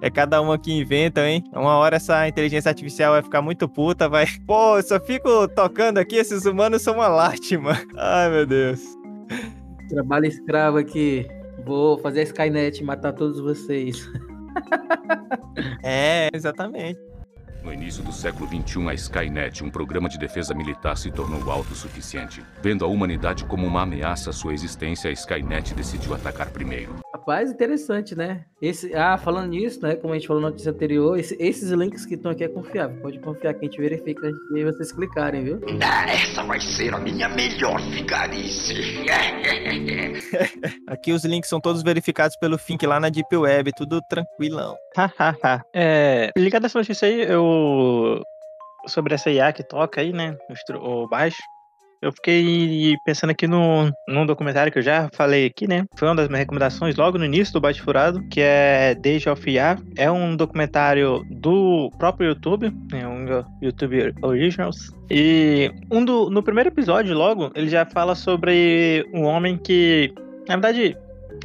É 0.00 0.08
cada 0.08 0.40
uma 0.40 0.56
que 0.56 0.72
inventa, 0.72 1.28
hein? 1.28 1.42
Uma 1.52 1.76
hora 1.76 1.96
essa 1.96 2.26
inteligência 2.28 2.68
artificial 2.68 3.12
vai 3.12 3.22
ficar 3.22 3.42
muito 3.42 3.68
puta, 3.68 4.08
vai. 4.08 4.24
Pô, 4.46 4.78
eu 4.78 4.82
só 4.82 5.00
fico 5.00 5.48
tocando 5.48 5.98
aqui, 5.98 6.14
esses 6.14 6.46
humanos 6.46 6.80
são 6.80 6.94
uma 6.94 7.08
lástima. 7.08 7.72
Ai, 7.98 8.30
meu 8.30 8.46
Deus. 8.46 8.80
Trabalho 9.88 10.26
escravo 10.26 10.78
aqui. 10.78 11.26
Vou 11.66 11.98
fazer 11.98 12.20
a 12.20 12.22
Skynet 12.22 12.82
matar 12.84 13.12
todos 13.12 13.40
vocês. 13.40 14.08
É, 15.82 16.28
exatamente. 16.32 17.07
No 17.68 17.74
início 17.74 18.02
do 18.02 18.14
século 18.14 18.48
XXI, 18.48 18.88
a 18.88 18.94
Skynet, 18.94 19.62
um 19.62 19.68
programa 19.68 20.08
de 20.08 20.16
defesa 20.16 20.54
militar, 20.54 20.96
se 20.96 21.10
tornou 21.10 21.50
autossuficiente. 21.50 22.42
Vendo 22.62 22.82
a 22.82 22.88
humanidade 22.88 23.44
como 23.44 23.66
uma 23.66 23.82
ameaça 23.82 24.30
à 24.30 24.32
sua 24.32 24.54
existência, 24.54 25.10
a 25.10 25.12
Skynet 25.12 25.74
decidiu 25.74 26.14
atacar 26.14 26.48
primeiro. 26.48 26.98
Rapaz, 27.28 27.50
interessante, 27.50 28.14
né? 28.16 28.46
Esse, 28.62 28.94
ah, 28.94 29.18
falando 29.18 29.50
nisso, 29.50 29.82
né? 29.82 29.94
Como 29.96 30.14
a 30.14 30.16
gente 30.16 30.26
falou 30.26 30.40
na 30.42 30.48
notícia 30.48 30.70
anterior, 30.72 31.18
esse- 31.18 31.36
esses 31.38 31.70
links 31.72 32.06
que 32.06 32.14
estão 32.14 32.30
aqui 32.32 32.42
é 32.42 32.48
confiável. 32.48 32.98
Pode 33.02 33.18
confiar 33.18 33.52
que 33.52 33.66
a 33.66 33.68
gente 33.68 33.78
verifica 33.78 34.26
antes 34.28 34.40
de 34.50 34.64
vocês 34.64 34.90
clicarem, 34.92 35.44
viu? 35.44 35.60
Ah, 35.84 36.10
essa 36.10 36.42
vai 36.44 36.58
ser 36.58 36.94
a 36.94 36.98
minha 36.98 37.28
melhor 37.28 37.78
vigarice. 37.90 39.04
Aqui 40.88 41.12
os 41.12 41.22
links 41.26 41.50
são 41.50 41.60
todos 41.60 41.82
verificados 41.82 42.34
pelo 42.38 42.56
Fink 42.56 42.86
lá 42.86 42.98
na 42.98 43.10
Deep 43.10 43.36
Web, 43.36 43.72
tudo 43.76 44.00
tranquilão. 44.08 44.74
Hahaha. 44.96 45.60
é, 45.74 46.30
ligado 46.34 46.64
essa 46.64 46.78
notícia 46.78 47.06
aí, 47.06 47.20
eu. 47.30 48.22
Sobre 48.86 49.14
essa 49.14 49.30
IA 49.30 49.52
que 49.52 49.62
toca 49.62 50.00
aí, 50.00 50.14
né? 50.14 50.34
O 50.80 51.06
baixo. 51.06 51.36
Eu 52.02 52.12
fiquei 52.12 52.96
pensando 53.04 53.30
aqui 53.30 53.46
no, 53.46 53.90
num 54.08 54.26
documentário 54.26 54.72
que 54.72 54.78
eu 54.78 54.82
já 54.82 55.08
falei 55.12 55.46
aqui, 55.46 55.66
né? 55.66 55.84
Foi 55.96 56.08
uma 56.08 56.14
das 56.14 56.28
minhas 56.28 56.40
recomendações 56.40 56.96
logo 56.96 57.18
no 57.18 57.24
início 57.24 57.52
do 57.52 57.60
Bate 57.60 57.82
Furado, 57.82 58.22
que 58.28 58.40
é 58.40 58.94
Deja 58.94 59.32
of 59.32 59.50
Ya. 59.50 59.76
É 59.96 60.10
um 60.10 60.36
documentário 60.36 61.24
do 61.30 61.90
próprio 61.98 62.28
YouTube, 62.28 62.72
né? 62.92 63.06
um 63.06 63.26
YouTube 63.62 64.14
Originals. 64.22 64.92
E 65.10 65.72
um 65.90 66.04
do, 66.04 66.30
no 66.30 66.42
primeiro 66.42 66.68
episódio, 66.68 67.16
logo, 67.16 67.50
ele 67.54 67.68
já 67.68 67.84
fala 67.84 68.14
sobre 68.14 69.06
um 69.12 69.24
homem 69.24 69.56
que, 69.56 70.12
na 70.46 70.56
verdade, 70.56 70.96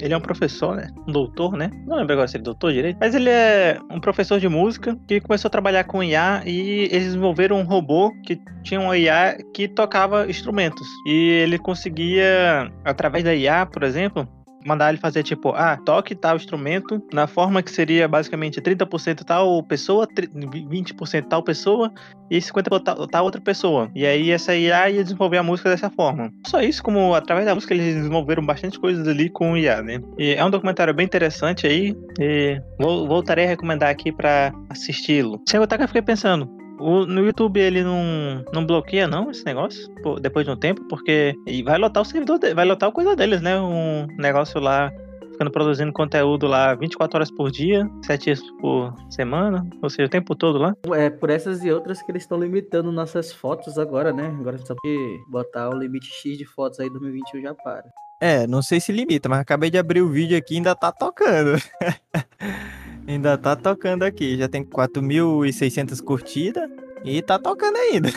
ele 0.02 0.14
é 0.14 0.18
um 0.18 0.22
professor, 0.22 0.76
né? 0.76 0.88
Um 1.08 1.12
doutor, 1.12 1.54
né? 1.54 1.70
Não 1.86 1.98
lembro 1.98 2.14
agora 2.14 2.28
se 2.28 2.38
ele 2.38 2.44
é 2.44 2.46
doutor 2.46 2.74
direito. 2.74 2.98
Mas 3.00 3.16
ele 3.16 3.30
é 3.30 3.80
um 3.90 4.00
professor 4.00 4.40
de 4.40 4.50
música 4.50 4.98
que 5.08 5.20
começou 5.22 5.48
a 5.50 5.52
trabalhar 5.52 5.84
com 5.84 6.04
IA 6.04 6.44
e 6.46 6.90
eles 6.92 7.06
desenvolveram 7.06 7.60
um 7.60 7.64
robô 7.64 8.12
que 8.26 8.40
tinha 8.64 8.80
um 8.80 8.94
IA 8.94 9.38
que 9.54 9.68
tocava 9.68 10.30
instrumentos. 10.30 10.88
E 11.06 11.42
ele 11.44 11.58
conseguia, 11.58 12.72
através 12.84 13.24
da 13.24 13.34
IA, 13.34 13.66
por 13.66 13.84
exemplo, 13.84 14.28
mandar 14.66 14.90
ele 14.90 14.98
fazer 14.98 15.24
tipo, 15.24 15.50
ah, 15.50 15.78
toque 15.78 16.16
tal 16.16 16.36
instrumento 16.36 17.02
na 17.14 17.28
forma 17.28 17.62
que 17.62 17.72
seria 17.72 18.08
basicamente 18.08 18.62
30% 18.62 19.24
tal 19.24 19.64
pessoa, 19.64 20.08
20% 20.08 21.28
tal 21.28 21.44
pessoa 21.44 21.92
e 22.30 22.38
50% 22.38 23.08
tal 23.10 23.26
outra 23.26 23.42
pessoa. 23.42 23.90
E 23.96 24.06
aí 24.06 24.32
essa 24.32 24.56
IA 24.56 24.90
ia 24.90 25.04
desenvolver 25.04 25.38
a 25.38 25.44
música 25.44 25.70
dessa 25.70 25.90
forma. 25.90 26.32
Só 26.48 26.62
isso, 26.62 26.82
como 26.84 27.14
através 27.14 27.46
da 27.46 27.56
música 27.56 27.74
eles 27.74 27.96
desenvolveram 27.96 28.46
bastante 28.46 28.80
coisas 28.80 29.08
ali 29.08 29.30
com 29.30 29.58
IA, 29.58 29.82
né? 29.82 30.00
E 30.18 30.34
é 30.34 30.44
um 30.44 30.50
documentário 30.50 30.94
bem 30.94 31.06
interessante 31.06 31.68
aí 31.68 31.96
e 32.20 32.62
vou, 32.80 33.08
voltarei 33.08 33.46
a 33.46 33.50
recomendar 33.50 33.90
aqui 33.90 34.12
para 34.12 34.52
assisti-lo. 34.70 35.42
Sem 35.48 35.60
contar 35.60 35.78
que 35.78 35.84
eu 35.84 35.88
fiquei 35.88 36.02
pensando, 36.02 36.50
o, 36.84 37.06
no 37.06 37.26
YouTube 37.26 37.60
ele 37.60 37.84
não, 37.84 38.44
não 38.54 38.66
bloqueia 38.66 39.08
não 39.08 39.32
esse 39.32 39.46
negócio 39.46 39.90
pô, 40.02 40.20
depois 40.20 40.46
de 40.46 40.52
um 40.52 40.58
tempo, 40.58 40.84
porque 40.88 41.36
vai 41.64 41.78
lotar 41.78 42.04
o 42.04 42.06
servidor, 42.06 42.38
de, 42.40 42.54
vai 42.54 42.66
lotar 42.66 42.90
a 42.90 42.92
coisa 42.92 43.16
deles, 43.16 43.42
né? 43.42 43.60
Um 43.60 44.08
negócio 44.18 44.60
lá 44.60 44.92
ficando 45.32 45.52
produzindo 45.52 45.92
conteúdo 45.92 46.48
lá 46.48 46.76
24 46.76 47.18
horas 47.18 47.32
por 47.32 47.52
dia, 47.52 47.90
7 48.06 48.24
dias 48.24 48.42
por 48.60 48.94
semana, 49.10 49.68
ou 49.82 49.90
seja, 49.90 50.06
o 50.06 50.10
tempo 50.10 50.36
todo 50.36 50.60
lá. 50.60 50.76
É 50.94 51.10
por 51.10 51.30
essas 51.30 51.64
e 51.64 51.72
outras 51.72 52.02
que 52.02 52.12
eles 52.12 52.24
estão 52.24 52.40
limitando 52.40 52.92
nossas 52.92 53.34
fotos 53.34 53.78
agora, 53.78 54.14
né? 54.14 54.28
Agora 54.40 54.58
só 54.60 54.76
que 54.82 55.18
botar 55.30 55.70
o 55.70 55.78
limite 55.78 56.10
X 56.22 56.38
de 56.38 56.46
fotos 56.46 56.80
aí 56.80 56.90
2021 56.90 57.42
já 57.42 57.54
para. 57.56 57.86
É, 58.22 58.48
não 58.48 58.62
sei 58.62 58.80
se 58.80 58.92
limita, 58.92 59.28
mas 59.28 59.40
acabei 59.40 59.70
de 59.70 59.78
abrir 59.78 60.02
o 60.02 60.10
vídeo 60.10 60.38
aqui 60.38 60.54
e 60.54 60.58
ainda 60.58 60.76
tá 60.76 60.92
tocando. 60.92 61.58
Ainda 63.08 63.38
tá 63.38 63.56
tocando 63.56 64.04
aqui. 64.04 64.38
Já 64.38 64.48
tem 64.48 64.64
4.600 64.64 66.02
curtidas 66.02 66.70
e 67.04 67.22
tá 67.22 67.38
tocando 67.38 67.76
ainda. 67.76 68.10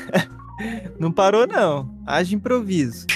não 0.98 1.12
parou, 1.12 1.46
não. 1.46 1.90
Haja 2.06 2.34
improviso. 2.34 3.06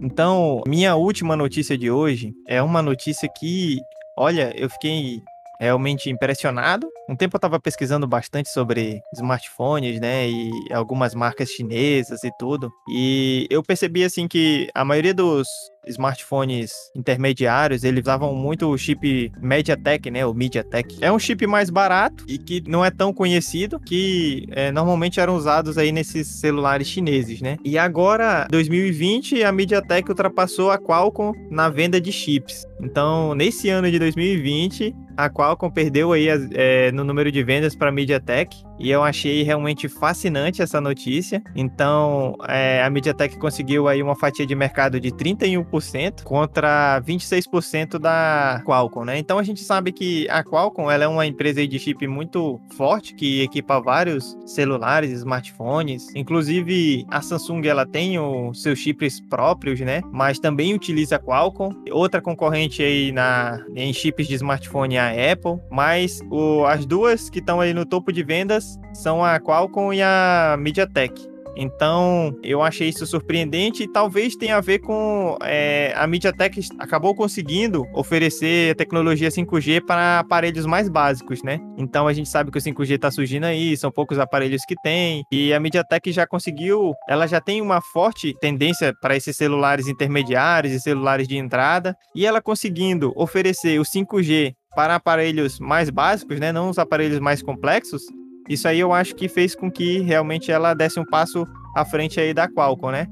Então, 0.00 0.62
minha 0.66 0.96
última 0.96 1.36
notícia 1.36 1.78
de 1.78 1.90
hoje 1.90 2.34
é 2.48 2.60
uma 2.60 2.82
notícia 2.82 3.28
que, 3.28 3.78
olha, 4.16 4.52
eu 4.56 4.68
fiquei 4.68 5.22
realmente 5.62 6.10
impressionado. 6.10 6.88
Um 7.08 7.14
tempo 7.14 7.36
eu 7.36 7.38
estava 7.38 7.60
pesquisando 7.60 8.06
bastante 8.06 8.48
sobre 8.48 9.00
smartphones, 9.14 10.00
né, 10.00 10.28
e 10.28 10.50
algumas 10.72 11.14
marcas 11.14 11.50
chinesas 11.50 12.24
e 12.24 12.30
tudo. 12.36 12.68
E 12.90 13.46
eu 13.48 13.62
percebi 13.62 14.02
assim 14.02 14.26
que 14.26 14.68
a 14.74 14.84
maioria 14.84 15.14
dos 15.14 15.46
smartphones 15.86 16.72
intermediários, 16.94 17.84
eles 17.84 18.02
usavam 18.02 18.34
muito 18.34 18.68
o 18.68 18.78
chip 18.78 19.32
MediaTek, 19.40 20.10
né, 20.10 20.24
o 20.26 20.34
MediaTek. 20.34 20.98
É 21.00 21.10
um 21.10 21.18
chip 21.18 21.46
mais 21.46 21.70
barato 21.70 22.24
e 22.28 22.38
que 22.38 22.62
não 22.68 22.84
é 22.84 22.90
tão 22.90 23.12
conhecido, 23.12 23.78
que 23.80 24.46
é, 24.50 24.70
normalmente 24.72 25.20
eram 25.20 25.36
usados 25.36 25.78
aí 25.78 25.92
nesses 25.92 26.26
celulares 26.26 26.86
chineses, 26.86 27.40
né? 27.40 27.56
E 27.64 27.76
agora, 27.78 28.46
2020, 28.50 29.42
a 29.42 29.52
MediaTek 29.52 30.08
ultrapassou 30.08 30.70
a 30.70 30.78
Qualcomm 30.78 31.32
na 31.50 31.68
venda 31.68 32.00
de 32.00 32.12
chips. 32.12 32.64
Então, 32.80 33.34
nesse 33.34 33.68
ano 33.68 33.90
de 33.90 33.98
2020, 33.98 34.94
a 35.16 35.28
Qualcomm 35.28 35.51
perdeu 35.70 36.12
aí 36.12 36.28
é, 36.54 36.92
no 36.92 37.04
número 37.04 37.30
de 37.30 37.42
vendas 37.42 37.74
para 37.74 37.88
a 37.88 37.92
MediaTek 37.92 38.56
e 38.78 38.90
eu 38.90 39.02
achei 39.02 39.42
realmente 39.42 39.88
fascinante 39.88 40.62
essa 40.62 40.80
notícia. 40.80 41.42
Então, 41.54 42.36
é, 42.48 42.82
a 42.82 42.90
MediaTek 42.90 43.38
conseguiu 43.38 43.88
aí 43.88 44.02
uma 44.02 44.16
fatia 44.16 44.46
de 44.46 44.54
mercado 44.54 45.00
de 45.00 45.10
31% 45.10 46.22
contra 46.22 47.00
26% 47.02 47.98
da 47.98 48.62
Qualcomm, 48.64 49.04
né? 49.04 49.18
Então 49.18 49.38
a 49.38 49.42
gente 49.42 49.60
sabe 49.60 49.92
que 49.92 50.28
a 50.28 50.42
Qualcomm 50.42 50.90
ela 50.90 51.04
é 51.04 51.08
uma 51.08 51.26
empresa 51.26 51.66
de 51.66 51.78
chip 51.78 52.06
muito 52.06 52.60
forte 52.76 53.14
que 53.14 53.42
equipa 53.42 53.80
vários 53.80 54.36
celulares, 54.46 55.10
smartphones. 55.10 56.08
Inclusive 56.14 57.04
a 57.08 57.20
Samsung 57.20 57.66
ela 57.66 57.86
tem 57.86 58.18
os 58.18 58.62
seus 58.62 58.78
chips 58.78 59.20
próprios, 59.20 59.80
né? 59.80 60.02
Mas 60.10 60.38
também 60.38 60.74
utiliza 60.74 61.16
a 61.16 61.18
Qualcomm. 61.18 61.72
Outra 61.90 62.20
concorrente 62.20 62.82
aí 62.82 63.12
na 63.12 63.60
em 63.76 63.92
chips 63.92 64.26
de 64.26 64.34
smartphone 64.34 64.96
é 64.96 65.00
a 65.00 65.32
Apple, 65.32 65.60
mas 65.70 66.20
o, 66.30 66.64
as 66.64 66.84
duas 66.84 67.30
que 67.30 67.38
estão 67.38 67.60
aí 67.60 67.72
no 67.72 67.84
topo 67.84 68.12
de 68.12 68.22
vendas 68.22 68.61
são 68.94 69.24
a 69.24 69.38
Qualcomm 69.40 69.92
e 69.92 70.02
a 70.02 70.56
MediaTek. 70.58 71.32
Então, 71.56 72.36
eu 72.42 72.62
achei 72.62 72.88
isso 72.88 73.06
surpreendente 73.06 73.82
e 73.82 73.88
talvez 73.88 74.34
tenha 74.36 74.56
a 74.56 74.60
ver 74.60 74.78
com 74.78 75.36
é, 75.42 75.92
a 75.96 76.06
MediaTek 76.06 76.60
acabou 76.78 77.14
conseguindo 77.14 77.84
oferecer 77.94 78.74
tecnologia 78.76 79.28
5G 79.28 79.84
para 79.84 80.20
aparelhos 80.20 80.64
mais 80.64 80.88
básicos, 80.88 81.42
né? 81.42 81.60
Então, 81.76 82.06
a 82.08 82.12
gente 82.12 82.28
sabe 82.28 82.50
que 82.50 82.58
o 82.58 82.60
5G 82.60 82.92
está 82.92 83.10
surgindo 83.10 83.44
aí, 83.44 83.76
são 83.76 83.90
poucos 83.90 84.18
aparelhos 84.18 84.62
que 84.66 84.74
tem, 84.82 85.24
e 85.30 85.52
a 85.52 85.60
MediaTek 85.60 86.10
já 86.10 86.26
conseguiu, 86.26 86.94
ela 87.08 87.26
já 87.26 87.40
tem 87.40 87.60
uma 87.60 87.80
forte 87.92 88.34
tendência 88.40 88.94
para 89.00 89.16
esses 89.16 89.36
celulares 89.36 89.88
intermediários 89.88 90.72
e 90.72 90.80
celulares 90.80 91.28
de 91.28 91.36
entrada, 91.36 91.94
e 92.14 92.24
ela 92.24 92.40
conseguindo 92.40 93.12
oferecer 93.14 93.78
o 93.78 93.84
5G 93.84 94.54
para 94.74 94.94
aparelhos 94.94 95.60
mais 95.60 95.90
básicos, 95.90 96.40
né, 96.40 96.50
não 96.50 96.70
os 96.70 96.78
aparelhos 96.78 97.20
mais 97.20 97.42
complexos, 97.42 98.02
isso 98.48 98.66
aí 98.68 98.80
eu 98.80 98.92
acho 98.92 99.14
que 99.14 99.28
fez 99.28 99.54
com 99.54 99.70
que 99.70 100.00
realmente 100.00 100.50
ela 100.50 100.74
desse 100.74 100.98
um 100.98 101.04
passo 101.04 101.46
à 101.76 101.84
frente 101.84 102.20
aí 102.20 102.34
da 102.34 102.48
Qualcomm, 102.48 102.92
né? 102.92 103.06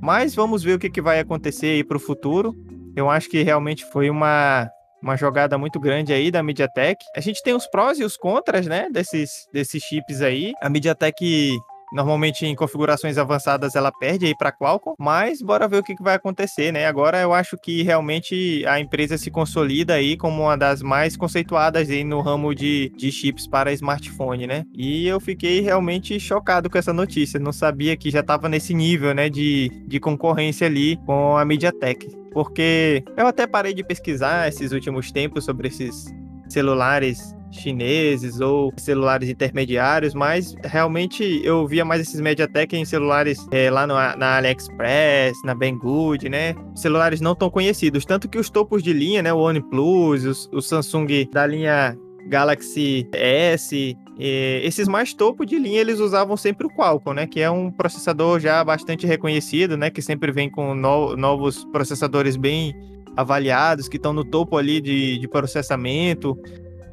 Mas 0.00 0.34
vamos 0.34 0.62
ver 0.62 0.74
o 0.74 0.78
que, 0.78 0.88
que 0.88 1.00
vai 1.00 1.18
acontecer 1.18 1.66
aí 1.66 1.84
para 1.84 1.96
o 1.96 2.00
futuro. 2.00 2.54
Eu 2.94 3.10
acho 3.10 3.28
que 3.28 3.42
realmente 3.42 3.84
foi 3.86 4.08
uma, 4.08 4.68
uma 5.02 5.16
jogada 5.16 5.58
muito 5.58 5.78
grande 5.80 6.12
aí 6.12 6.30
da 6.30 6.42
MediaTek. 6.42 7.04
A 7.16 7.20
gente 7.20 7.42
tem 7.42 7.54
os 7.54 7.66
prós 7.66 7.98
e 7.98 8.04
os 8.04 8.16
contras, 8.16 8.66
né, 8.66 8.88
desses, 8.90 9.48
desses 9.52 9.82
chips 9.82 10.22
aí. 10.22 10.52
A 10.60 10.68
MediaTek 10.68 11.56
Normalmente 11.92 12.46
em 12.46 12.54
configurações 12.54 13.18
avançadas 13.18 13.74
ela 13.74 13.90
perde 13.92 14.26
aí 14.26 14.36
para 14.36 14.52
Qualcomm, 14.52 14.94
mas 14.98 15.42
bora 15.42 15.68
ver 15.68 15.78
o 15.78 15.82
que, 15.82 15.94
vai 16.00 16.14
acontecer, 16.14 16.72
né? 16.72 16.86
Agora 16.86 17.18
eu 17.18 17.32
acho 17.32 17.56
que 17.56 17.82
realmente 17.82 18.64
a 18.66 18.78
empresa 18.78 19.18
se 19.18 19.30
consolida 19.30 19.94
aí 19.94 20.16
como 20.16 20.42
uma 20.42 20.56
das 20.56 20.82
mais 20.82 21.16
conceituadas 21.16 21.90
aí 21.90 22.04
no 22.04 22.20
ramo 22.20 22.54
de, 22.54 22.92
de 22.96 23.10
chips 23.10 23.46
para 23.46 23.72
smartphone, 23.72 24.46
né? 24.46 24.64
E 24.74 25.06
eu 25.06 25.18
fiquei 25.20 25.60
realmente 25.60 26.18
chocado 26.20 26.70
com 26.70 26.78
essa 26.78 26.92
notícia, 26.92 27.40
não 27.40 27.52
sabia 27.52 27.96
que 27.96 28.10
já 28.10 28.20
estava 28.20 28.48
nesse 28.48 28.74
nível, 28.74 29.14
né, 29.14 29.28
de, 29.28 29.70
de 29.86 29.98
concorrência 30.00 30.66
ali 30.66 30.96
com 31.04 31.36
a 31.36 31.44
MediaTek. 31.44 32.08
Porque 32.32 33.02
eu 33.16 33.26
até 33.26 33.46
parei 33.46 33.74
de 33.74 33.82
pesquisar 33.82 34.48
esses 34.48 34.72
últimos 34.72 35.10
tempos 35.10 35.44
sobre 35.44 35.68
esses 35.68 36.06
celulares 36.48 37.34
chineses 37.50 38.40
ou 38.40 38.72
celulares 38.76 39.28
intermediários, 39.28 40.14
mas 40.14 40.54
realmente 40.64 41.40
eu 41.44 41.66
via 41.66 41.84
mais 41.84 42.02
esses 42.02 42.20
MediaTek 42.20 42.76
em 42.76 42.84
celulares 42.84 43.46
é, 43.50 43.70
lá 43.70 43.86
no, 43.86 43.94
na 43.94 44.36
AliExpress, 44.36 45.40
na 45.44 45.54
Banggood, 45.54 46.28
né? 46.28 46.54
Celulares 46.74 47.20
não 47.20 47.34
tão 47.34 47.50
conhecidos, 47.50 48.04
tanto 48.04 48.28
que 48.28 48.38
os 48.38 48.50
topos 48.50 48.82
de 48.82 48.92
linha, 48.92 49.22
né? 49.22 49.32
O 49.32 49.38
OnePlus, 49.38 50.48
o, 50.52 50.58
o 50.58 50.62
Samsung 50.62 51.28
da 51.32 51.46
linha 51.46 51.96
Galaxy 52.28 53.08
S, 53.12 53.96
esses 54.18 54.88
mais 54.88 55.14
topo 55.14 55.46
de 55.46 55.58
linha 55.58 55.80
eles 55.80 56.00
usavam 56.00 56.36
sempre 56.36 56.66
o 56.66 56.70
Qualcomm, 56.70 57.14
né? 57.14 57.26
Que 57.26 57.40
é 57.40 57.50
um 57.50 57.70
processador 57.70 58.40
já 58.40 58.62
bastante 58.64 59.06
reconhecido, 59.06 59.76
né? 59.76 59.90
Que 59.90 60.02
sempre 60.02 60.32
vem 60.32 60.50
com 60.50 60.74
no, 60.74 61.16
novos 61.16 61.64
processadores 61.66 62.36
bem 62.36 62.74
avaliados, 63.16 63.88
que 63.88 63.96
estão 63.96 64.12
no 64.12 64.24
topo 64.24 64.56
ali 64.56 64.80
de, 64.80 65.18
de 65.18 65.28
processamento. 65.28 66.36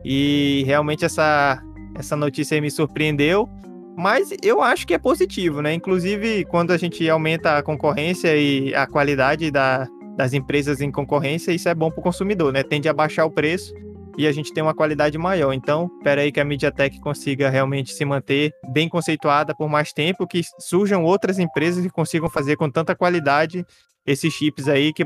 E 0.07 0.63
realmente 0.67 1.03
essa, 1.03 1.59
essa 1.95 2.15
notícia 2.15 2.61
me 2.61 2.69
surpreendeu. 2.69 3.49
Mas 3.97 4.29
eu 4.43 4.61
acho 4.61 4.85
que 4.85 4.93
é 4.93 4.99
positivo, 4.99 5.61
né? 5.61 5.73
Inclusive, 5.73 6.45
quando 6.45 6.71
a 6.71 6.77
gente 6.77 7.09
aumenta 7.09 7.57
a 7.57 7.63
concorrência 7.63 8.35
e 8.35 8.75
a 8.75 8.85
qualidade 8.85 9.49
da, 9.49 9.87
das 10.15 10.33
empresas 10.33 10.81
em 10.81 10.91
concorrência, 10.91 11.51
isso 11.51 11.67
é 11.69 11.73
bom 11.73 11.89
para 11.89 12.01
o 12.01 12.03
consumidor, 12.03 12.53
né? 12.53 12.61
Tende 12.61 12.87
a 12.87 12.93
baixar 12.93 13.25
o 13.25 13.31
preço 13.31 13.73
e 14.17 14.27
a 14.27 14.31
gente 14.31 14.53
tem 14.53 14.61
uma 14.61 14.75
qualidade 14.75 15.17
maior. 15.17 15.53
Então, 15.53 15.89
espera 15.97 16.21
aí 16.21 16.31
que 16.31 16.39
a 16.39 16.45
MediaTek 16.45 16.99
consiga 16.99 17.49
realmente 17.49 17.93
se 17.93 18.05
manter 18.05 18.51
bem 18.71 18.87
conceituada 18.87 19.55
por 19.55 19.69
mais 19.69 19.91
tempo, 19.93 20.27
que 20.27 20.41
surjam 20.59 21.03
outras 21.03 21.39
empresas 21.39 21.83
que 21.83 21.89
consigam 21.89 22.29
fazer 22.29 22.57
com 22.57 22.69
tanta 22.69 22.95
qualidade 22.95 23.65
esses 24.05 24.31
chips 24.33 24.67
aí 24.67 24.93
que, 24.93 25.03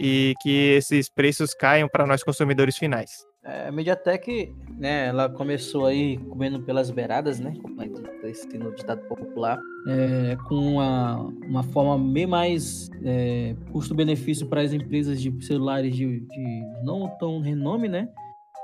e 0.00 0.34
que 0.40 0.74
esses 0.76 1.08
preços 1.08 1.52
caiam 1.52 1.88
para 1.88 2.06
nós 2.06 2.22
consumidores 2.22 2.76
finais. 2.76 3.10
É, 3.48 3.68
a 3.68 3.72
MediaTek, 3.72 4.52
né, 4.76 5.06
ela 5.06 5.28
começou 5.28 5.86
aí 5.86 6.18
comendo 6.18 6.60
pelas 6.62 6.90
beiradas, 6.90 7.38
né, 7.38 7.54
como 7.62 7.80
é 7.80 7.86
esse 8.28 8.58
no 8.58 8.74
ditado 8.74 9.06
popular, 9.06 9.56
é, 9.86 10.36
com 10.48 10.56
uma, 10.56 11.18
uma 11.46 11.62
forma 11.62 11.96
bem 12.12 12.26
mais 12.26 12.90
é, 13.04 13.54
custo-benefício 13.70 14.48
para 14.48 14.62
as 14.62 14.72
empresas 14.72 15.22
de 15.22 15.32
celulares 15.46 15.94
de, 15.94 16.18
de 16.20 16.62
não 16.82 17.08
tão 17.20 17.40
renome, 17.40 17.88
né, 17.88 18.08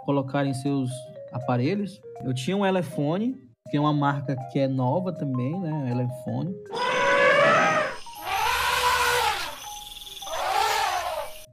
colocarem 0.04 0.52
seus 0.52 0.90
aparelhos. 1.32 2.00
Eu 2.24 2.34
tinha 2.34 2.56
um 2.56 2.66
Elefone, 2.66 3.36
que 3.70 3.76
é 3.76 3.80
uma 3.80 3.92
marca 3.92 4.34
que 4.50 4.58
é 4.58 4.66
nova 4.66 5.12
também, 5.12 5.60
né, 5.60 5.92
Elefone. 5.92 6.56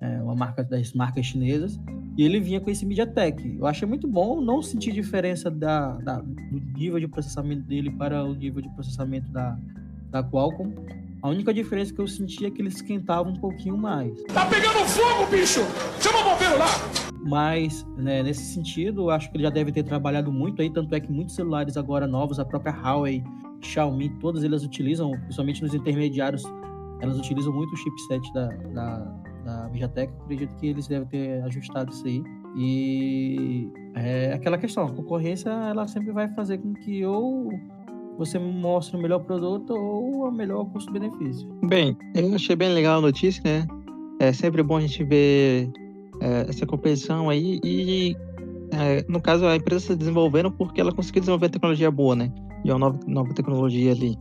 É 0.02 0.20
uma 0.24 0.34
marca 0.34 0.64
das 0.64 0.94
marcas 0.94 1.28
chinesas. 1.28 1.80
E 2.20 2.24
ele 2.24 2.38
vinha 2.38 2.60
com 2.60 2.70
esse 2.70 2.86
MediaTek. 2.86 3.56
Eu 3.58 3.66
achei 3.66 3.88
muito 3.88 4.06
bom, 4.06 4.42
não 4.42 4.62
senti 4.62 4.92
diferença 4.92 5.50
da, 5.50 5.92
da, 6.00 6.18
do 6.18 6.60
nível 6.78 7.00
de 7.00 7.08
processamento 7.08 7.62
dele 7.62 7.90
para 7.92 8.26
o 8.26 8.34
nível 8.34 8.62
de 8.62 8.68
processamento 8.72 9.32
da, 9.32 9.58
da 10.12 10.22
Qualcomm. 10.22 10.74
A 11.22 11.30
única 11.30 11.54
diferença 11.54 11.94
que 11.94 12.02
eu 12.02 12.08
senti 12.10 12.46
é 12.46 12.52
que 12.52 12.62
ele 12.62 12.68
esquentava 12.68 13.30
um 13.30 13.38
pouquinho 13.38 13.78
mais. 13.78 14.22
Tá 14.34 14.46
pegando 14.48 14.86
fogo, 14.86 15.32
bicho! 15.32 15.62
Chama 16.02 16.20
o 16.20 16.24
bombeiro 16.34 16.58
lá! 16.58 16.68
Mas, 17.26 17.88
né, 17.96 18.22
nesse 18.22 18.54
sentido, 18.54 19.04
eu 19.04 19.12
acho 19.12 19.32
que 19.32 19.38
ele 19.38 19.44
já 19.46 19.50
deve 19.50 19.72
ter 19.72 19.84
trabalhado 19.84 20.30
muito 20.30 20.62
aí, 20.62 20.70
tanto 20.70 20.94
é 20.94 21.00
que 21.00 21.10
muitos 21.10 21.36
celulares 21.36 21.78
agora 21.78 22.06
novos, 22.06 22.38
a 22.38 22.44
própria 22.44 22.74
Huawei, 22.74 23.24
Xiaomi, 23.62 24.10
todas 24.20 24.44
elas 24.44 24.66
utilizam, 24.66 25.12
principalmente 25.12 25.62
nos 25.62 25.74
intermediários, 25.74 26.44
elas 27.00 27.18
utilizam 27.18 27.54
muito 27.54 27.72
o 27.72 27.78
chipset 27.78 28.34
da, 28.34 28.48
da, 28.74 28.98
da 29.50 29.70
MediaTek. 29.70 30.14
Acredito 30.24 30.56
que 30.56 30.68
eles 30.68 30.88
devem 30.88 31.08
ter 31.08 31.44
ajustado 31.44 31.92
isso 31.92 32.06
aí. 32.06 32.24
E 32.56 33.70
é 33.96 34.34
aquela 34.34 34.58
questão, 34.58 34.86
a 34.86 34.92
concorrência 34.92 35.50
ela 35.50 35.88
sempre 35.88 36.12
vai 36.12 36.28
fazer 36.34 36.58
com 36.60 36.74
que 36.74 37.06
ou 37.06 37.52
você 38.18 38.38
mostre 38.38 38.98
o 38.98 39.02
melhor 39.02 39.20
produto 39.20 39.72
ou 39.72 40.28
o 40.28 40.32
melhor 40.32 40.66
custo-benefício. 40.66 41.48
Bem, 41.66 41.98
eu 42.16 42.34
achei 42.36 42.56
bem 42.56 42.74
legal 42.74 43.00
a 43.00 43.02
notícia, 43.02 43.42
né? 43.46 43.68
É 44.20 44.34
sempre 44.34 44.62
bom 44.62 44.78
a 44.78 44.82
gente 44.82 45.04
ver 45.04 45.70
é, 46.22 46.50
essa 46.50 46.66
competição 46.66 47.30
aí 47.30 47.60
e 47.64 48.16
é, 48.72 49.06
no 49.08 49.22
caso 49.22 49.46
a 49.46 49.56
empresa 49.56 49.84
está 49.84 49.96
desenvolvendo 49.96 50.52
porque 50.52 50.82
ela 50.82 50.92
conseguiu 50.92 51.22
desenvolver 51.22 51.50
tecnologia 51.50 51.90
boa, 51.90 52.16
né? 52.16 52.32
E 52.66 52.72
uma 52.72 52.80
nova, 52.80 53.00
nova 53.08 53.34
tecnologia 53.34 53.92
ali. 53.94 54.18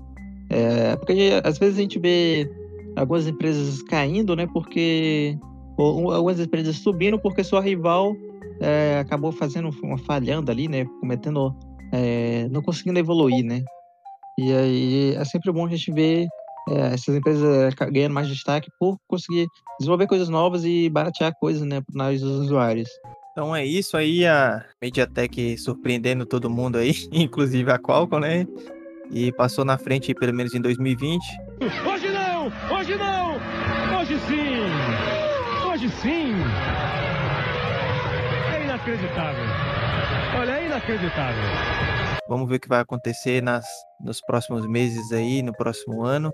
É, 0.51 0.97
porque 0.97 1.41
às 1.43 1.59
vezes 1.59 1.79
a 1.79 1.83
gente 1.83 1.99
vê 1.99 2.49
algumas 2.99 3.27
empresas 3.27 3.83
caindo, 3.83 4.35
né? 4.35 4.47
Porque 4.53 5.39
ou, 5.77 6.13
algumas 6.13 6.41
empresas 6.41 6.77
subindo 6.77 7.19
porque 7.19 7.45
sua 7.45 7.61
rival 7.61 8.15
é, 8.61 8.99
acabou 8.99 9.33
fazendo 9.33 9.71
uma 9.83 9.99
falhando 9.99 10.51
ali, 10.51 10.69
né? 10.69 10.85
Cometendo, 11.01 11.55
é, 11.93 12.49
não 12.51 12.63
conseguindo 12.63 12.99
evoluir, 12.99 13.45
né? 13.45 13.63
E 14.39 14.53
aí 14.53 15.15
é 15.15 15.25
sempre 15.25 15.53
bom 15.53 15.67
a 15.67 15.71
gente 15.71 15.93
ver 15.93 16.27
é, 16.69 16.95
essas 16.95 17.15
empresas 17.15 17.75
ganhando 17.75 18.13
mais 18.13 18.29
destaque 18.29 18.69
por 18.79 18.99
conseguir 19.09 19.47
desenvolver 19.79 20.07
coisas 20.07 20.29
novas 20.29 20.65
e 20.65 20.89
baratear 20.89 21.33
coisas, 21.41 21.63
né, 21.63 21.81
para 21.81 22.11
os 22.11 22.23
usuários. 22.23 22.89
Então 23.33 23.55
é 23.55 23.65
isso 23.65 23.97
aí, 23.97 24.27
a 24.27 24.65
MediaTek 24.83 25.57
surpreendendo 25.59 26.27
todo 26.27 26.51
mundo 26.51 26.77
aí, 26.77 26.93
inclusive 27.13 27.71
a 27.71 27.79
Qualcomm, 27.79 28.21
né? 28.21 28.47
E 29.11 29.33
passou 29.33 29.65
na 29.65 29.79
frente 29.79 30.13
pelo 30.15 30.35
menos 30.35 30.55
em 30.55 30.61
2020. 30.61 31.25
Hoje 32.71 32.97
não! 32.97 33.37
Hoje 33.99 34.19
sim! 34.21 34.61
Hoje 35.67 35.89
sim! 35.89 36.35
É 38.55 38.65
inacreditável! 38.65 39.45
Olha, 40.39 40.53
é 40.53 40.67
inacreditável! 40.67 41.43
Vamos 42.29 42.47
ver 42.47 42.57
o 42.57 42.61
que 42.61 42.69
vai 42.69 42.81
acontecer 42.81 43.43
nas, 43.43 43.65
nos 43.99 44.21
próximos 44.21 44.67
meses 44.67 45.13
aí, 45.13 45.43
no 45.43 45.53
próximo 45.55 46.05
ano. 46.05 46.31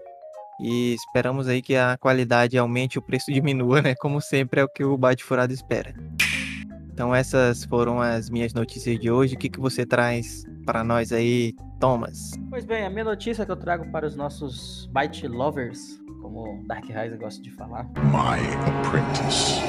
E 0.60 0.94
esperamos 0.94 1.46
aí 1.46 1.62
que 1.62 1.76
a 1.76 1.96
qualidade 1.98 2.58
aumente 2.58 2.94
e 2.94 2.98
o 2.98 3.02
preço 3.02 3.30
diminua, 3.32 3.80
né? 3.80 3.94
Como 3.94 4.20
sempre 4.20 4.60
é 4.60 4.64
o 4.64 4.68
que 4.68 4.82
o 4.82 4.98
Bate 4.98 5.22
Furado 5.22 5.52
espera. 5.52 5.94
Então 6.92 7.14
essas 7.14 7.64
foram 7.64 8.00
as 8.00 8.28
minhas 8.28 8.52
notícias 8.52 8.98
de 8.98 9.10
hoje. 9.10 9.36
O 9.36 9.38
que, 9.38 9.48
que 9.48 9.60
você 9.60 9.86
traz 9.86 10.44
para 10.66 10.82
nós 10.82 11.12
aí, 11.12 11.52
Thomas? 11.78 12.32
Pois 12.50 12.64
bem, 12.64 12.84
a 12.84 12.90
minha 12.90 13.04
notícia 13.04 13.46
que 13.46 13.52
eu 13.52 13.56
trago 13.56 13.90
para 13.92 14.06
os 14.06 14.16
nossos 14.16 14.86
Byte 14.92 15.26
Lovers, 15.26 16.03
como 16.24 16.64
Dark 16.66 16.86
Rise 16.86 17.18
gosta 17.18 17.42
de 17.42 17.50
falar. 17.50 17.84
My 17.84 18.40
apprentice. 18.80 19.60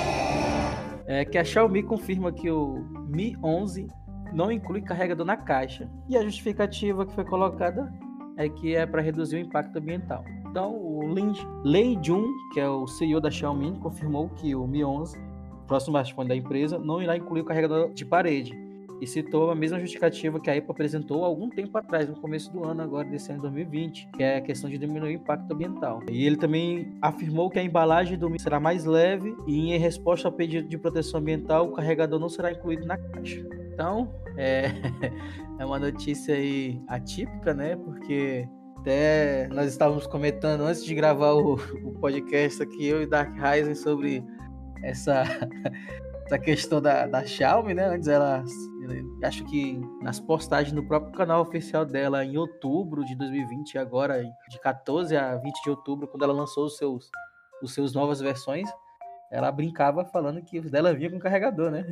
É 1.06 1.26
que 1.26 1.38
a 1.38 1.44
Xiaomi 1.44 1.84
confirma 1.84 2.32
que 2.32 2.50
o 2.50 2.78
Mi 3.08 3.36
11 3.44 3.88
não 4.34 4.50
inclui 4.50 4.82
carregador 4.82 5.26
na 5.26 5.36
caixa. 5.36 5.92
E 6.08 6.16
a 6.16 6.24
justificativa 6.24 7.06
que 7.06 7.14
foi 7.14 7.26
colocada 7.26 7.94
é 8.38 8.48
que 8.48 8.74
é 8.74 8.86
para 8.86 9.02
reduzir 9.02 9.36
o 9.36 9.40
impacto 9.40 9.78
ambiental. 9.78 10.24
Então, 10.50 10.74
o 10.74 11.14
Lin, 11.14 11.34
Lei 11.66 12.00
Jun, 12.02 12.26
que 12.54 12.62
é 12.62 12.70
o 12.70 12.88
CEO 12.88 13.20
da 13.20 13.30
Xiaomi, 13.30 13.78
confirmou 13.80 14.30
que 14.30 14.56
o 14.56 14.66
Mi 14.66 14.84
11, 14.84 15.20
próximo 15.68 15.92
smartphone 15.92 16.30
da 16.30 16.36
empresa, 16.36 16.80
não 16.80 17.02
irá 17.02 17.18
incluir 17.18 17.42
o 17.42 17.46
carregador 17.46 17.94
de 17.94 18.06
parede 18.06 18.65
e 19.02 19.08
citou 19.08 19.52
a 19.52 19.56
mesma 19.56 19.80
justificativa 19.80 20.40
que 20.40 20.50
a 20.50 20.54
Apple 20.54 20.72
apresentou 20.72 21.24
algum 21.24 21.50
tempo 21.50 21.78
atrás, 21.78 22.08
no 22.08 22.16
começo 22.16 22.52
do 22.52 22.64
ano, 22.64 22.82
agora 22.82 23.08
desse 23.08 23.32
ano 23.32 23.42
2020, 23.42 24.10
que 24.16 24.24
é 24.24 24.38
a 24.38 24.42
questão 24.42 24.70
de 24.70 24.78
diminuir 24.78 25.10
o 25.10 25.12
impacto 25.12 25.52
ambiental. 25.54 26.02
E 26.10 26.26
ele 26.26 26.38
também 26.38 26.98
afirmou 27.02 27.50
que 27.50 27.60
a 27.60 27.64
embalagem 27.64 28.18
do 28.18 28.36
será 28.40 28.60
mais 28.60 28.86
leve 28.86 29.36
e, 29.48 29.74
em 29.74 29.78
resposta 29.78 30.28
ao 30.28 30.32
pedido 30.32 30.68
de 30.68 30.78
proteção 30.78 31.20
ambiental, 31.20 31.68
o 31.68 31.72
carregador 31.72 32.20
não 32.20 32.30
será 32.30 32.52
incluído 32.52 32.86
na 32.86 32.98
caixa. 32.98 33.46
Então, 33.74 34.14
é, 34.38 34.72
é 35.60 35.66
uma 35.66 35.80
notícia 35.80 36.36
aí 36.36 36.82
atípica, 36.88 37.54
né? 37.54 37.76
Porque 37.76 38.48
até 38.78 39.48
nós 39.48 39.68
estávamos 39.68 40.06
comentando 40.06 40.62
antes 40.62 40.86
de 40.86 40.94
gravar 40.94 41.34
o, 41.34 41.56
o 41.84 41.92
podcast 42.00 42.62
aqui, 42.62 42.86
eu 42.86 43.02
e 43.02 43.08
Dark 43.08 43.34
Rising, 43.36 43.76
sobre 43.76 44.24
essa, 44.84 45.24
essa 46.26 46.40
questão 46.40 46.82
da, 46.82 47.06
da 47.06 47.26
Xiaomi, 47.26 47.74
né? 47.74 47.86
Antes 47.86 48.08
ela, 48.08 48.44
acho 49.24 49.46
que 49.46 49.80
nas 50.02 50.20
postagens 50.20 50.74
no 50.74 50.86
próprio 50.88 51.14
canal 51.14 51.42
oficial 51.42 51.86
dela 51.86 52.26
em 52.26 52.36
outubro 52.36 53.06
de 53.06 53.16
2020, 53.16 53.78
agora 53.78 54.24
de 54.50 54.60
14 54.60 55.16
a 55.16 55.36
20 55.36 55.64
de 55.64 55.70
outubro, 55.70 56.08
quando 56.08 56.24
ela 56.24 56.34
lançou 56.34 56.66
os 56.66 56.78
seus, 56.78 57.10
os 57.62 57.74
seus 57.74 57.94
novas 57.94 58.20
versões, 58.20 58.68
ela 59.32 59.52
brincava 59.52 60.04
falando 60.06 60.42
que 60.42 60.60
os 60.60 60.72
dela 60.72 60.94
vinha 60.94 61.12
com 61.12 61.20
carregador, 61.20 61.70
né? 61.70 61.86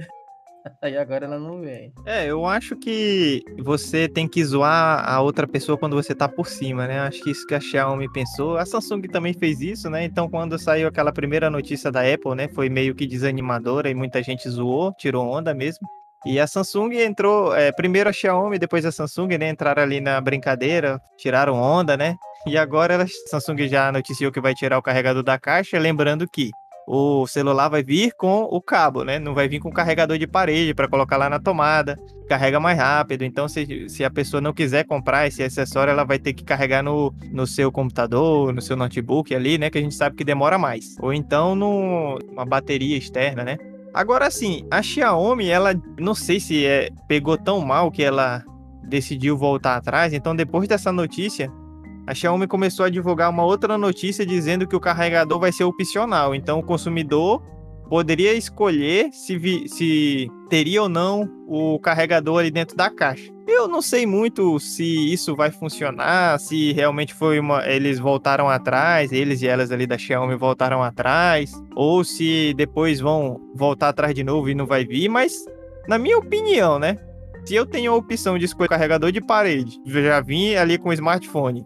Aí 0.82 0.97
agora 0.97 1.26
ela 1.26 1.39
não 1.39 1.62
vem. 1.62 1.93
É, 2.06 2.26
eu 2.26 2.45
acho 2.45 2.76
que 2.76 3.43
você 3.60 4.08
tem 4.08 4.28
que 4.28 4.43
zoar 4.43 5.08
a 5.08 5.21
outra 5.21 5.47
pessoa 5.47 5.78
quando 5.78 5.95
você 5.95 6.13
tá 6.13 6.28
por 6.28 6.47
cima, 6.47 6.88
né? 6.88 6.99
Acho 7.02 7.21
que 7.21 7.32
isso 7.32 7.45
que 7.45 7.56
a 7.56 7.60
Xiaomi 7.60 8.12
pensou. 8.12 8.58
A 8.58 8.65
Samsung 8.65 9.02
também 9.04 9.34
fez 9.34 9.62
isso, 9.62 9.89
né? 9.89 10.04
Então, 10.04 10.30
quando 10.30 10.58
saiu 10.58 10.88
aquela 10.88 11.12
primeira 11.12 11.49
notícia 11.49 11.91
da 11.91 12.02
Apple, 12.02 12.36
né? 12.36 12.47
Foi 12.47 12.69
meio 12.69 12.95
que 12.95 13.08
desanimadora 13.08 13.89
e 13.89 13.95
muita 13.95 14.21
gente 14.23 14.49
zoou, 14.49 14.93
tirou 14.93 15.28
onda 15.28 15.54
mesmo. 15.54 15.88
E 16.26 16.39
a 16.39 16.47
Samsung 16.47 16.95
entrou, 16.95 17.54
é, 17.54 17.71
primeiro 17.73 18.10
a 18.10 18.13
Xiaomi, 18.13 18.58
depois 18.58 18.86
a 18.86 18.91
Samsung, 18.91 19.38
né? 19.38 19.49
Entraram 19.49 19.84
ali 19.84 19.99
na 19.99 20.21
brincadeira, 20.21 21.02
tiraram 21.17 21.56
onda, 21.56 21.97
né? 21.97 22.15
E 22.47 22.58
agora 22.58 23.04
a 23.04 23.08
Samsung 23.30 23.67
já 23.67 23.91
noticiou 23.91 24.32
que 24.32 24.39
vai 24.39 24.54
tirar 24.54 24.78
o 24.78 24.82
carregador 24.82 25.23
da 25.23 25.38
caixa, 25.38 25.78
lembrando 25.78 26.26
que 26.28 26.52
o 26.88 27.26
celular 27.28 27.69
vai 27.69 27.84
vir 27.84 28.13
com 28.17 28.43
o 28.43 28.62
cabo, 28.62 29.04
né? 29.04 29.19
Não 29.19 29.34
vai 29.34 29.48
vir 29.48 29.60
com 29.60 29.69
o 29.69 29.74
carregador 29.74 30.17
de 30.17 30.28
parede 30.28 30.74
para 30.74 30.88
colocar 30.88 31.17
lá 31.17 31.30
na 31.30 31.39
tomada, 31.39 31.98
carrega 32.28 32.60
mais 32.60 32.78
rápido. 32.78 33.24
Então, 33.24 33.48
se, 33.48 33.88
se 33.89 34.04
a 34.04 34.10
pessoa 34.10 34.41
não 34.41 34.54
quiser 34.54 34.86
comprar 34.86 35.28
esse 35.28 35.41
acessório, 35.41 35.91
ela 35.91 36.04
vai 36.04 36.19
ter 36.19 36.34
que 36.34 36.43
carregar 36.43 36.84
no, 36.84 37.13
no 37.32 37.48
seu 37.48 37.72
computador, 37.72 38.54
no 38.54 38.62
seu 38.62 38.76
notebook 38.76 39.34
ali, 39.34 39.58
né? 39.58 39.69
Que 39.69 39.78
a 39.78 39.82
gente 39.82 39.96
sabe 39.96 40.15
que 40.15 40.24
demora 40.24 40.58
mais. 40.58 40.96
Ou 41.00 41.13
então 41.13 41.56
numa 41.56 42.46
bateria 42.46 42.98
externa, 42.98 43.43
né? 43.43 43.58
Agora 43.93 44.32
sim, 44.32 44.65
a 44.72 44.82
Xiaomi, 44.82 45.50
ela 45.50 45.76
não 46.00 46.15
sei 46.15 46.39
se 46.39 46.65
é, 46.65 46.89
pegou 47.08 47.38
tão 47.38 47.62
mal 47.62 47.91
que 47.91 48.04
ela 48.04 48.43
decidiu 48.84 49.38
voltar 49.38 49.76
atrás. 49.76 50.13
Então, 50.13 50.36
depois 50.36 50.67
dessa 50.67 50.91
notícia, 50.91 51.52
a 52.05 52.13
Xiaomi 52.13 52.47
começou 52.47 52.85
a 52.85 52.89
divulgar 52.89 53.29
uma 53.29 53.43
outra 53.43 53.77
notícia 53.77 54.25
dizendo 54.25 54.67
que 54.67 54.75
o 54.75 54.79
carregador 54.79 55.39
vai 55.39 55.51
ser 55.51 55.63
opcional. 55.63 56.35
Então 56.35 56.59
o 56.59 56.63
consumidor 56.63 57.41
poderia 57.89 58.33
escolher 58.33 59.09
se, 59.11 59.37
vi, 59.37 59.67
se 59.69 60.27
teria 60.49 60.81
ou 60.81 60.89
não 60.89 61.29
o 61.47 61.79
carregador 61.79 62.39
ali 62.39 62.51
dentro 62.51 62.75
da 62.75 62.89
caixa. 62.89 63.31
Eu 63.47 63.67
não 63.67 63.81
sei 63.81 64.05
muito 64.05 64.57
se 64.59 65.13
isso 65.13 65.35
vai 65.35 65.51
funcionar, 65.51 66.39
se 66.39 66.71
realmente 66.71 67.13
foi 67.13 67.39
uma. 67.39 67.67
Eles 67.67 67.99
voltaram 67.99 68.49
atrás, 68.49 69.11
eles 69.11 69.41
e 69.41 69.47
elas 69.47 69.71
ali 69.71 69.85
da 69.85 69.97
Xiaomi 69.97 70.35
voltaram 70.35 70.81
atrás, 70.81 71.51
ou 71.75 72.03
se 72.03 72.53
depois 72.55 72.99
vão 72.99 73.39
voltar 73.53 73.89
atrás 73.89 74.15
de 74.15 74.23
novo 74.23 74.49
e 74.49 74.55
não 74.55 74.65
vai 74.65 74.85
vir, 74.85 75.09
mas 75.09 75.33
na 75.87 75.97
minha 75.97 76.17
opinião, 76.17 76.79
né? 76.79 76.97
Se 77.45 77.53
eu 77.53 77.65
tenho 77.65 77.91
a 77.91 77.95
opção 77.95 78.37
de 78.37 78.45
escolher 78.45 78.69
carregador 78.69 79.11
de 79.11 79.19
parede, 79.19 79.77
já 79.85 80.21
vim 80.21 80.55
ali 80.55 80.77
com 80.77 80.89
o 80.89 80.93
smartphone, 80.93 81.65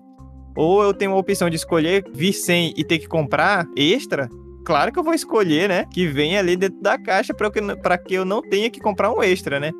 ou 0.58 0.84
eu 0.84 0.94
tenho 0.94 1.12
a 1.12 1.18
opção 1.18 1.50
de 1.50 1.56
escolher 1.56 2.04
vir 2.12 2.34
sem 2.34 2.74
e 2.76 2.84
ter 2.84 2.98
que 2.98 3.08
comprar 3.08 3.66
extra, 3.76 4.28
claro 4.66 4.92
que 4.92 4.98
eu 4.98 5.04
vou 5.04 5.14
escolher, 5.14 5.70
né? 5.70 5.86
Que 5.94 6.08
venha 6.08 6.40
ali 6.40 6.58
dentro 6.58 6.82
da 6.82 6.98
caixa 6.98 7.34
para 7.34 7.50
que, 7.52 7.62
que 8.06 8.14
eu 8.16 8.26
não 8.26 8.42
tenha 8.42 8.70
que 8.70 8.80
comprar 8.80 9.12
um 9.12 9.22
extra, 9.22 9.60
né? 9.60 9.72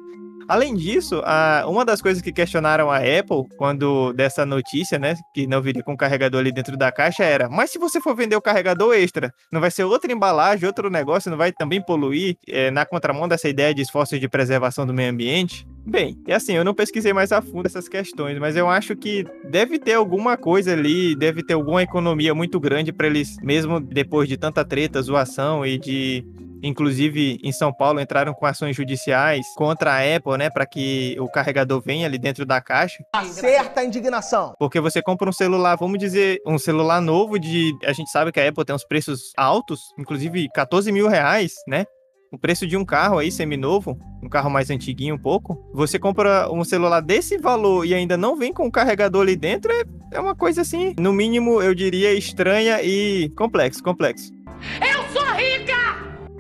Além 0.48 0.76
disso, 0.76 1.22
a, 1.26 1.66
uma 1.68 1.84
das 1.84 2.02
coisas 2.02 2.22
que 2.22 2.32
questionaram 2.32 2.90
a 2.90 2.98
Apple 2.98 3.44
quando 3.58 4.14
dessa 4.14 4.46
notícia, 4.46 4.98
né, 4.98 5.16
que 5.34 5.46
não 5.46 5.62
viria 5.62 5.84
com 5.84 5.94
o 5.94 5.98
carregador 5.98 6.40
ali 6.40 6.52
dentro 6.52 6.78
da 6.78 6.92
caixa 6.92 7.24
era: 7.24 7.50
mas 7.50 7.72
se 7.72 7.78
você 7.78 8.00
for 8.00 8.16
vender 8.16 8.36
o 8.36 8.42
carregador 8.42 8.94
extra, 8.94 9.34
não 9.52 9.60
vai 9.60 9.70
ser 9.70 9.84
outra 9.84 10.12
embalagem, 10.12 10.66
outro 10.66 10.90
negócio, 10.90 11.30
não 11.30 11.38
vai 11.38 11.52
também 11.52 11.82
poluir 11.82 12.38
é, 12.48 12.72
na 12.72 12.86
contramão 12.86 13.28
dessa 13.28 13.50
ideia 13.50 13.74
de 13.74 13.82
esforços 13.82 14.20
de 14.20 14.30
preservação 14.30 14.86
do 14.86 14.94
meio 14.94 15.12
ambiente? 15.12 15.68
Bem, 15.86 16.18
é 16.28 16.36
assim, 16.36 16.54
eu 16.54 16.66
não 16.66 16.74
pesquisei 16.74 17.14
mais 17.14 17.32
a 17.32 17.42
fundo 17.42 17.66
essas 17.66 17.88
questões, 17.88 18.38
mas 18.40 18.58
eu 18.58 18.70
acho 18.70 18.96
que 18.96 19.26
deve 19.50 19.80
ter 19.80 19.94
alguma 19.94 20.36
coisa 20.36 20.74
ali, 20.74 21.16
deve 21.16 21.42
ter 21.42 21.54
alguma 21.54 21.82
economia 21.82 22.36
muito 22.36 22.60
grande 22.60 22.92
para 22.92 23.08
eles, 23.08 23.38
mesmo 23.42 23.80
depois 23.80 24.28
de 24.28 24.36
tanta 24.36 24.66
treta, 24.66 25.02
zoação 25.02 25.66
e 25.66 25.78
de 25.78 26.26
inclusive 26.64 27.40
em 27.44 27.52
São 27.52 27.74
Paulo 27.74 28.00
entraram 28.00 28.34
com 28.34 28.46
ações 28.46 28.76
judiciais 28.76 29.46
contra 29.56 29.94
a 29.94 30.16
Apple, 30.16 30.38
né, 30.38 30.50
para 30.50 30.66
que 30.66 31.16
o 31.20 31.30
carregador 31.30 31.82
venha 31.82 32.06
ali 32.06 32.18
dentro 32.18 32.46
da 32.46 32.62
caixa. 32.62 33.04
Acerta 33.14 33.82
a 33.82 33.86
indignação. 33.86 34.54
Porque 34.60 34.80
você 34.80 35.02
compra 35.02 35.30
um 35.30 35.34
celular, 35.34 35.76
vamos 35.76 36.00
dizer, 36.00 36.40
um 36.46 36.58
celular 36.58 37.02
novo 37.02 37.40
de, 37.40 37.74
a 37.84 37.94
gente 37.94 38.10
sabe 38.10 38.32
que 38.32 38.40
a 38.40 38.48
Apple 38.48 38.66
tem 38.66 38.76
uns 38.76 38.86
preços 38.86 39.32
altos, 39.38 39.80
inclusive 39.98 40.48
14 40.54 40.92
mil 40.92 41.08
reais, 41.08 41.54
né? 41.68 41.86
O 42.32 42.38
preço 42.38 42.68
de 42.68 42.76
um 42.76 42.84
carro 42.84 43.20
aí 43.20 43.32
seminovo, 43.32 43.98
um 44.22 44.28
carro 44.28 44.50
mais 44.50 44.70
antiguinho 44.70 45.16
um 45.16 45.18
pouco, 45.18 45.58
você 45.74 45.98
compra 45.98 46.52
um 46.52 46.64
celular 46.64 47.00
desse 47.00 47.38
valor 47.38 47.86
e 47.86 47.94
ainda 47.94 48.18
não 48.18 48.36
vem 48.36 48.52
com 48.52 48.66
um 48.66 48.72
carregador 48.72 49.22
ali 49.22 49.38
dentro, 49.38 49.72
é, 49.72 49.84
é 50.12 50.20
uma 50.20 50.36
coisa 50.36 50.62
assim, 50.62 50.94
no 51.00 51.14
mínimo 51.14 51.62
eu 51.62 51.74
diria 51.74 52.14
estranha 52.14 52.82
e 52.84 53.30
complexo, 53.38 53.82
complexo. 53.82 54.37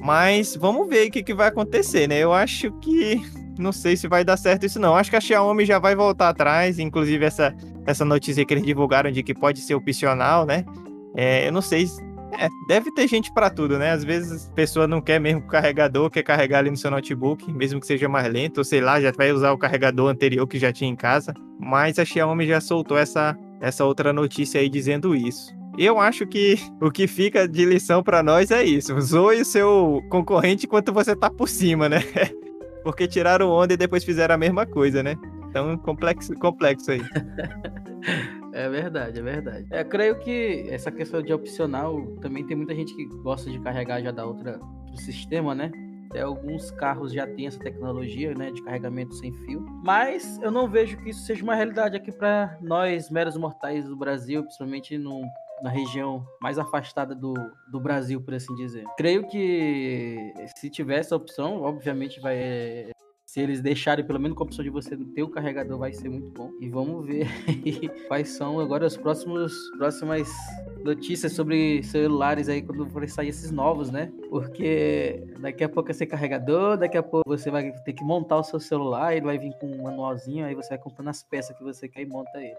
Mas 0.07 0.55
vamos 0.55 0.87
ver 0.87 1.09
o 1.09 1.11
que, 1.11 1.21
que 1.21 1.33
vai 1.33 1.49
acontecer, 1.49 2.07
né? 2.07 2.19
Eu 2.19 2.31
acho 2.31 2.71
que. 2.79 3.21
Não 3.59 3.73
sei 3.73 3.97
se 3.97 4.07
vai 4.07 4.23
dar 4.23 4.37
certo 4.37 4.67
isso, 4.67 4.79
não. 4.79 4.95
Acho 4.95 5.09
que 5.09 5.15
a 5.15 5.19
Xiaomi 5.19 5.65
já 5.65 5.79
vai 5.79 5.95
voltar 5.95 6.29
atrás. 6.29 6.77
Inclusive, 6.77 7.25
essa, 7.25 7.55
essa 7.87 8.05
notícia 8.05 8.45
que 8.45 8.53
eles 8.53 8.63
divulgaram 8.63 9.09
de 9.09 9.23
que 9.23 9.33
pode 9.33 9.61
ser 9.61 9.73
opcional, 9.73 10.45
né? 10.45 10.63
É, 11.15 11.47
eu 11.47 11.51
não 11.51 11.59
sei. 11.59 11.87
É, 12.39 12.47
deve 12.67 12.91
ter 12.93 13.07
gente 13.07 13.33
para 13.33 13.49
tudo, 13.49 13.79
né? 13.79 13.93
Às 13.93 14.03
vezes 14.03 14.47
a 14.47 14.53
pessoa 14.53 14.87
não 14.87 15.01
quer 15.01 15.19
mesmo 15.19 15.39
o 15.39 15.47
carregador, 15.47 16.07
quer 16.11 16.21
carregar 16.21 16.59
ali 16.59 16.69
no 16.69 16.77
seu 16.77 16.91
notebook, 16.91 17.51
mesmo 17.51 17.79
que 17.79 17.87
seja 17.87 18.07
mais 18.07 18.31
lento, 18.31 18.59
ou 18.59 18.63
sei 18.63 18.79
lá, 18.79 19.01
já 19.01 19.11
vai 19.11 19.31
usar 19.31 19.51
o 19.51 19.57
carregador 19.57 20.07
anterior 20.07 20.45
que 20.45 20.59
já 20.59 20.71
tinha 20.71 20.91
em 20.91 20.95
casa. 20.95 21.33
Mas 21.59 21.97
a 21.97 22.05
Xiaomi 22.05 22.45
já 22.45 22.61
soltou 22.61 22.95
essa, 22.95 23.35
essa 23.59 23.83
outra 23.83 24.13
notícia 24.13 24.61
aí 24.61 24.69
dizendo 24.69 25.15
isso. 25.15 25.51
Eu 25.77 25.99
acho 25.99 26.25
que 26.25 26.55
o 26.81 26.89
que 26.89 27.07
fica 27.07 27.47
de 27.47 27.65
lição 27.65 28.01
para 28.01 28.23
nós 28.23 28.51
é 28.51 28.63
isso. 28.63 28.99
Zoe 28.99 29.41
o 29.41 29.45
seu 29.45 30.01
concorrente 30.09 30.65
enquanto 30.65 30.91
você 30.91 31.15
tá 31.15 31.29
por 31.29 31.47
cima, 31.47 31.87
né? 31.87 31.99
Porque 32.83 33.07
tiraram 33.07 33.49
onda 33.49 33.73
e 33.73 33.77
depois 33.77 34.03
fizeram 34.03 34.35
a 34.35 34.37
mesma 34.37 34.65
coisa, 34.65 35.03
né? 35.03 35.15
Então, 35.49 35.77
complexo, 35.77 36.33
complexo 36.35 36.91
aí. 36.91 37.01
É 38.53 38.67
verdade, 38.69 39.19
é 39.19 39.21
verdade. 39.21 39.67
É, 39.69 39.83
creio 39.83 40.17
que 40.17 40.65
essa 40.71 40.91
questão 40.91 41.21
de 41.21 41.31
opcional 41.31 42.01
também 42.21 42.43
tem 42.43 42.57
muita 42.57 42.73
gente 42.73 42.91
que 42.95 43.05
gosta 43.21 43.51
de 43.51 43.59
carregar 43.59 44.01
já 44.01 44.09
da 44.09 44.25
outra 44.25 44.59
do 44.89 44.99
sistema, 44.99 45.53
né? 45.53 45.71
Até 46.09 46.21
alguns 46.21 46.71
carros 46.71 47.13
já 47.13 47.27
têm 47.27 47.45
essa 47.45 47.59
tecnologia, 47.59 48.33
né, 48.33 48.49
de 48.49 48.63
carregamento 48.63 49.13
sem 49.13 49.31
fio. 49.31 49.63
Mas 49.83 50.39
eu 50.41 50.49
não 50.49 50.67
vejo 50.67 50.97
que 50.97 51.11
isso 51.11 51.23
seja 51.23 51.43
uma 51.43 51.53
realidade 51.53 51.97
aqui 51.97 52.11
para 52.11 52.57
nós 52.59 53.11
meros 53.11 53.37
mortais 53.37 53.85
do 53.85 53.95
Brasil, 53.95 54.41
principalmente 54.41 54.97
no 54.97 55.21
na 55.61 55.69
região 55.69 56.25
mais 56.41 56.59
afastada 56.59 57.15
do, 57.15 57.33
do 57.71 57.79
Brasil, 57.79 58.21
por 58.21 58.33
assim 58.33 58.53
dizer. 58.55 58.85
Creio 58.97 59.27
que 59.27 60.33
se 60.55 60.69
tiver 60.69 60.99
essa 60.99 61.15
opção, 61.15 61.61
obviamente 61.61 62.19
vai. 62.19 62.91
Se 63.37 63.41
eles 63.43 63.61
deixarem 63.61 64.03
pelo 64.03 64.19
menos 64.19 64.35
com 64.35 64.43
a 64.43 64.47
opção 64.47 64.65
de 64.65 64.71
você 64.71 64.97
ter 64.97 65.21
o 65.21 65.29
carregador, 65.29 65.77
vai 65.77 65.93
ser 65.93 66.09
muito 66.09 66.31
bom. 66.31 66.49
E 66.59 66.67
vamos 66.67 67.05
ver 67.05 67.27
quais 68.09 68.29
são 68.29 68.59
agora 68.59 68.87
as 68.87 68.97
próximos, 68.97 69.53
próximas 69.77 70.27
notícias 70.83 71.33
sobre 71.33 71.83
celulares 71.83 72.49
aí 72.49 72.63
quando 72.63 72.89
forem 72.89 73.07
sair 73.07 73.27
esses 73.27 73.51
novos, 73.51 73.91
né? 73.91 74.11
Porque 74.31 75.23
daqui 75.39 75.63
a 75.63 75.69
pouco 75.69 75.91
é 75.91 75.93
ser 75.93 76.07
carregador, 76.07 76.77
daqui 76.77 76.97
a 76.97 77.03
pouco 77.03 77.29
você 77.29 77.51
vai 77.51 77.71
ter 77.85 77.93
que 77.93 78.03
montar 78.03 78.37
o 78.37 78.43
seu 78.43 78.59
celular, 78.59 79.15
ele 79.15 79.27
vai 79.27 79.37
vir 79.37 79.53
com 79.59 79.67
um 79.67 79.83
manualzinho, 79.83 80.43
aí 80.43 80.55
você 80.55 80.69
vai 80.69 80.79
comprando 80.79 81.09
as 81.09 81.21
peças 81.21 81.55
que 81.55 81.63
você 81.63 81.87
quer 81.87 82.01
e 82.01 82.07
monta 82.07 82.39
ele. 82.39 82.57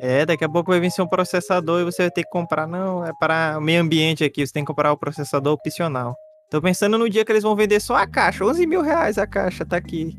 É, 0.00 0.26
daqui 0.26 0.44
a 0.44 0.48
pouco 0.48 0.72
vai 0.72 0.80
vir 0.80 0.90
ser 0.90 1.02
um 1.02 1.08
processador 1.08 1.80
e 1.80 1.84
você 1.84 2.02
vai 2.02 2.10
ter 2.10 2.24
que 2.24 2.30
comprar. 2.30 2.66
Não, 2.66 3.06
é 3.06 3.12
para 3.20 3.56
o 3.56 3.60
meio 3.60 3.82
ambiente 3.82 4.24
aqui, 4.24 4.44
você 4.44 4.52
tem 4.52 4.64
que 4.64 4.66
comprar 4.66 4.90
o 4.90 4.98
processador 4.98 5.52
opcional. 5.52 6.16
Tô 6.50 6.60
pensando 6.60 6.96
no 6.96 7.10
dia 7.10 7.24
que 7.24 7.32
eles 7.32 7.42
vão 7.42 7.56
vender 7.56 7.80
só 7.80 7.96
a 7.96 8.06
caixa, 8.06 8.44
11 8.44 8.66
mil 8.66 8.80
reais 8.80 9.18
a 9.18 9.26
caixa, 9.26 9.64
tá 9.64 9.76
aqui. 9.76 10.16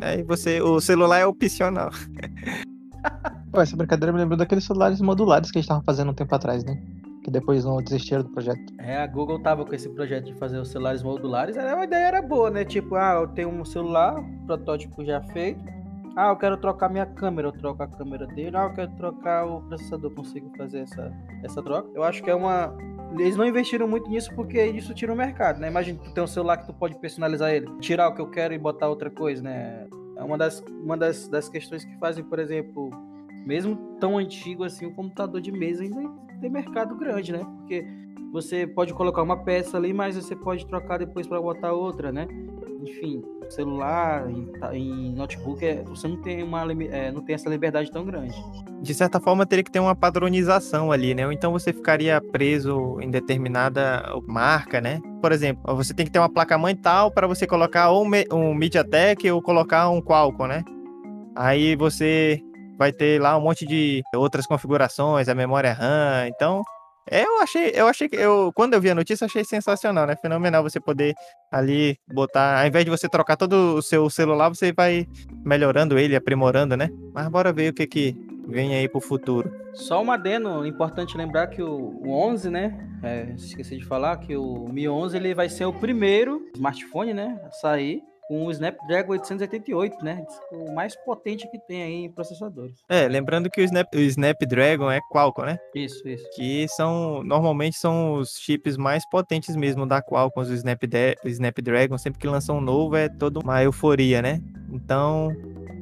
Aí 0.00 0.22
você, 0.22 0.60
o 0.60 0.80
celular 0.80 1.18
é 1.18 1.26
opcional. 1.26 1.90
Pô, 3.52 3.60
essa 3.60 3.76
brincadeira 3.76 4.12
me 4.12 4.18
lembrou 4.18 4.36
daqueles 4.36 4.64
celulares 4.64 5.00
modulares 5.00 5.50
que 5.50 5.58
a 5.58 5.60
gente 5.60 5.68
tava 5.68 5.82
fazendo 5.82 6.10
um 6.10 6.14
tempo 6.14 6.34
atrás, 6.34 6.64
né? 6.64 6.76
Que 7.24 7.30
depois 7.30 7.64
não 7.64 7.82
desistiram 7.82 8.22
do 8.22 8.30
projeto. 8.30 8.60
É, 8.80 8.98
a 8.98 9.06
Google 9.06 9.40
tava 9.40 9.64
com 9.64 9.74
esse 9.74 9.88
projeto 9.88 10.24
de 10.24 10.34
fazer 10.34 10.58
os 10.58 10.68
celulares 10.68 11.02
modulares, 11.02 11.56
a 11.56 11.84
ideia 11.84 12.06
era 12.06 12.22
boa, 12.22 12.50
né? 12.50 12.64
Tipo, 12.64 12.96
ah, 12.96 13.20
eu 13.20 13.28
tenho 13.28 13.48
um 13.48 13.64
celular, 13.64 14.20
protótipo 14.46 15.04
já 15.04 15.20
feito, 15.22 15.60
ah, 16.20 16.30
eu 16.30 16.36
quero 16.36 16.56
trocar 16.56 16.88
minha 16.88 17.06
câmera, 17.06 17.46
eu 17.46 17.52
troco 17.52 17.80
a 17.80 17.86
câmera 17.86 18.26
dele. 18.26 18.56
Ah, 18.56 18.64
eu 18.64 18.72
quero 18.72 18.90
trocar 18.96 19.46
o 19.46 19.60
processador, 19.62 20.10
consigo 20.10 20.50
fazer 20.56 20.80
essa, 20.80 21.12
essa 21.44 21.62
troca. 21.62 21.88
Eu 21.94 22.02
acho 22.02 22.24
que 22.24 22.28
é 22.28 22.34
uma. 22.34 22.76
Eles 23.12 23.36
não 23.36 23.46
investiram 23.46 23.88
muito 23.88 24.08
nisso 24.08 24.34
porque 24.34 24.62
isso 24.62 24.94
tira 24.94 25.12
o 25.12 25.16
mercado, 25.16 25.58
né? 25.60 25.68
Imagina 25.68 25.98
tu 26.02 26.12
tem 26.12 26.22
um 26.22 26.26
celular 26.26 26.58
que 26.58 26.66
tu 26.66 26.74
pode 26.74 26.94
personalizar 26.96 27.50
ele, 27.50 27.66
tirar 27.80 28.08
o 28.08 28.14
que 28.14 28.20
eu 28.20 28.30
quero 28.30 28.54
e 28.54 28.58
botar 28.58 28.88
outra 28.88 29.10
coisa, 29.10 29.42
né? 29.42 29.86
É 30.16 30.22
uma 30.22 30.36
das, 30.36 30.62
uma 30.82 30.96
das, 30.96 31.28
das 31.28 31.48
questões 31.48 31.84
que 31.84 31.96
fazem, 31.98 32.24
por 32.24 32.38
exemplo, 32.38 32.90
mesmo 33.46 33.76
tão 34.00 34.18
antigo 34.18 34.64
assim, 34.64 34.86
o 34.86 34.94
computador 34.94 35.40
de 35.40 35.50
mesa 35.50 35.82
ainda 35.82 36.02
tem 36.40 36.50
mercado 36.50 36.96
grande, 36.96 37.32
né? 37.32 37.44
Porque 37.58 37.86
você 38.32 38.66
pode 38.66 38.92
colocar 38.92 39.22
uma 39.22 39.42
peça 39.42 39.76
ali, 39.76 39.92
mas 39.92 40.16
você 40.16 40.36
pode 40.36 40.66
trocar 40.66 40.98
depois 40.98 41.26
para 41.26 41.40
botar 41.40 41.72
outra, 41.72 42.12
né? 42.12 42.26
Enfim, 42.82 43.22
celular, 43.54 44.28
em, 44.30 44.48
em 44.72 45.12
notebook, 45.14 45.64
é, 45.64 45.82
você 45.82 46.08
não 46.08 46.16
tem, 46.22 46.42
uma, 46.42 46.72
é, 46.72 47.10
não 47.10 47.22
tem 47.22 47.34
essa 47.34 47.48
liberdade 47.48 47.90
tão 47.90 48.04
grande. 48.04 48.34
De 48.80 48.94
certa 48.94 49.20
forma, 49.20 49.46
teria 49.46 49.64
que 49.64 49.70
ter 49.70 49.80
uma 49.80 49.94
padronização 49.94 50.92
ali, 50.92 51.14
né? 51.14 51.26
Ou 51.26 51.32
então 51.32 51.52
você 51.52 51.72
ficaria 51.72 52.20
preso 52.20 52.98
em 53.00 53.10
determinada 53.10 54.04
marca, 54.26 54.80
né? 54.80 55.00
Por 55.20 55.32
exemplo, 55.32 55.74
você 55.74 55.92
tem 55.92 56.06
que 56.06 56.12
ter 56.12 56.18
uma 56.18 56.28
placa-mãe 56.28 56.76
tal 56.76 57.10
para 57.10 57.26
você 57.26 57.46
colocar 57.46 57.90
ou 57.90 58.06
um 58.32 58.54
MediaTek 58.54 59.30
ou 59.30 59.42
colocar 59.42 59.90
um 59.90 60.00
Qualcomm, 60.00 60.48
né? 60.48 60.64
Aí 61.34 61.74
você 61.76 62.40
vai 62.78 62.92
ter 62.92 63.20
lá 63.20 63.36
um 63.36 63.40
monte 63.40 63.66
de 63.66 64.02
outras 64.14 64.46
configurações, 64.46 65.28
a 65.28 65.34
memória 65.34 65.72
RAM, 65.72 66.28
então 66.28 66.62
eu 67.10 67.40
achei, 67.40 67.72
eu 67.74 67.86
achei 67.86 68.08
que 68.08 68.16
eu 68.16 68.52
quando 68.54 68.74
eu 68.74 68.80
vi 68.80 68.90
a 68.90 68.94
notícia 68.94 69.24
achei 69.24 69.44
sensacional, 69.44 70.06
né? 70.06 70.16
Fenomenal 70.16 70.62
você 70.62 70.80
poder 70.80 71.14
ali 71.50 71.98
botar, 72.12 72.60
ao 72.60 72.66
invés 72.66 72.84
de 72.84 72.90
você 72.90 73.08
trocar 73.08 73.36
todo 73.36 73.76
o 73.76 73.82
seu 73.82 74.08
celular, 74.10 74.48
você 74.48 74.72
vai 74.72 75.06
melhorando 75.44 75.98
ele, 75.98 76.16
aprimorando, 76.16 76.76
né? 76.76 76.88
Mas 77.12 77.28
bora 77.28 77.52
ver 77.52 77.70
o 77.70 77.74
que 77.74 77.86
que 77.86 78.16
vem 78.48 78.74
aí 78.74 78.88
pro 78.88 79.00
futuro. 79.00 79.52
Só 79.74 80.02
um 80.02 80.10
adeno, 80.10 80.66
importante 80.66 81.16
lembrar 81.16 81.48
que 81.48 81.62
o, 81.62 82.00
o 82.02 82.10
11, 82.10 82.50
né? 82.50 82.88
É, 83.02 83.32
esqueci 83.36 83.76
de 83.76 83.84
falar 83.84 84.16
que 84.16 84.36
o 84.36 84.68
Mi 84.68 84.88
11 84.88 85.16
ele 85.16 85.34
vai 85.34 85.48
ser 85.48 85.66
o 85.66 85.72
primeiro 85.72 86.46
smartphone, 86.54 87.14
né, 87.14 87.38
a 87.44 87.50
sair 87.52 88.02
com 88.28 88.46
o 88.46 88.50
Snapdragon 88.50 89.12
888, 89.12 90.04
né? 90.04 90.24
O 90.52 90.72
mais 90.74 90.94
potente 90.94 91.50
que 91.50 91.58
tem 91.58 91.82
aí 91.82 91.94
em 92.04 92.12
processadores. 92.12 92.76
É, 92.88 93.08
lembrando 93.08 93.50
que 93.50 93.60
o, 93.60 93.64
Snap, 93.64 93.86
o 93.94 93.98
Snapdragon 93.98 94.90
é 94.90 95.00
Qualcomm, 95.10 95.46
né? 95.46 95.58
Isso, 95.74 96.06
isso. 96.06 96.28
Que 96.36 96.68
são, 96.68 97.24
normalmente 97.24 97.78
são 97.78 98.14
os 98.14 98.36
chips 98.38 98.76
mais 98.76 99.08
potentes 99.08 99.56
mesmo 99.56 99.86
da 99.86 100.02
Qualcomm, 100.02 100.42
os 100.42 100.50
Snapdragon, 100.50 101.96
sempre 101.96 102.20
que 102.20 102.26
lançam 102.26 102.58
um 102.58 102.60
novo 102.60 102.94
é 102.96 103.08
toda 103.08 103.40
uma 103.40 103.62
euforia, 103.62 104.20
né? 104.20 104.42
Então, 104.70 105.34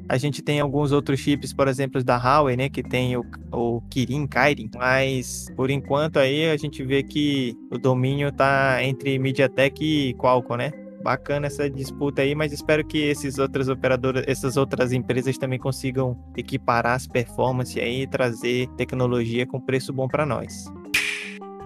a 0.08 0.16
gente 0.16 0.40
tem 0.40 0.60
alguns 0.60 0.92
outros 0.92 1.18
chips, 1.18 1.52
por 1.52 1.66
exemplo, 1.66 2.02
da 2.04 2.16
Huawei, 2.16 2.56
né? 2.56 2.68
Que 2.68 2.82
tem 2.82 3.16
o, 3.16 3.24
o 3.52 3.80
Kirin, 3.90 4.26
Kairin. 4.28 4.70
Mas, 4.76 5.48
por 5.56 5.68
enquanto 5.68 6.18
aí, 6.18 6.48
a 6.48 6.56
gente 6.56 6.84
vê 6.84 7.02
que 7.02 7.56
o 7.72 7.78
domínio 7.78 8.30
tá 8.30 8.78
entre 8.82 9.18
MediaTek 9.18 9.84
e 9.84 10.14
Qualcomm, 10.14 10.58
né? 10.58 10.85
Bacana 11.06 11.46
essa 11.46 11.70
disputa 11.70 12.22
aí, 12.22 12.34
mas 12.34 12.52
espero 12.52 12.84
que 12.84 12.98
esses 12.98 13.38
outras 13.38 13.68
operadoras, 13.68 14.24
essas 14.26 14.56
outras 14.56 14.92
empresas 14.92 15.38
também 15.38 15.56
consigam 15.56 16.18
equiparar 16.36 16.96
as 16.96 17.06
performances 17.06 17.76
aí 17.76 18.02
e 18.02 18.06
trazer 18.08 18.66
tecnologia 18.76 19.46
com 19.46 19.60
preço 19.60 19.92
bom 19.92 20.08
para 20.08 20.26
nós. 20.26 20.66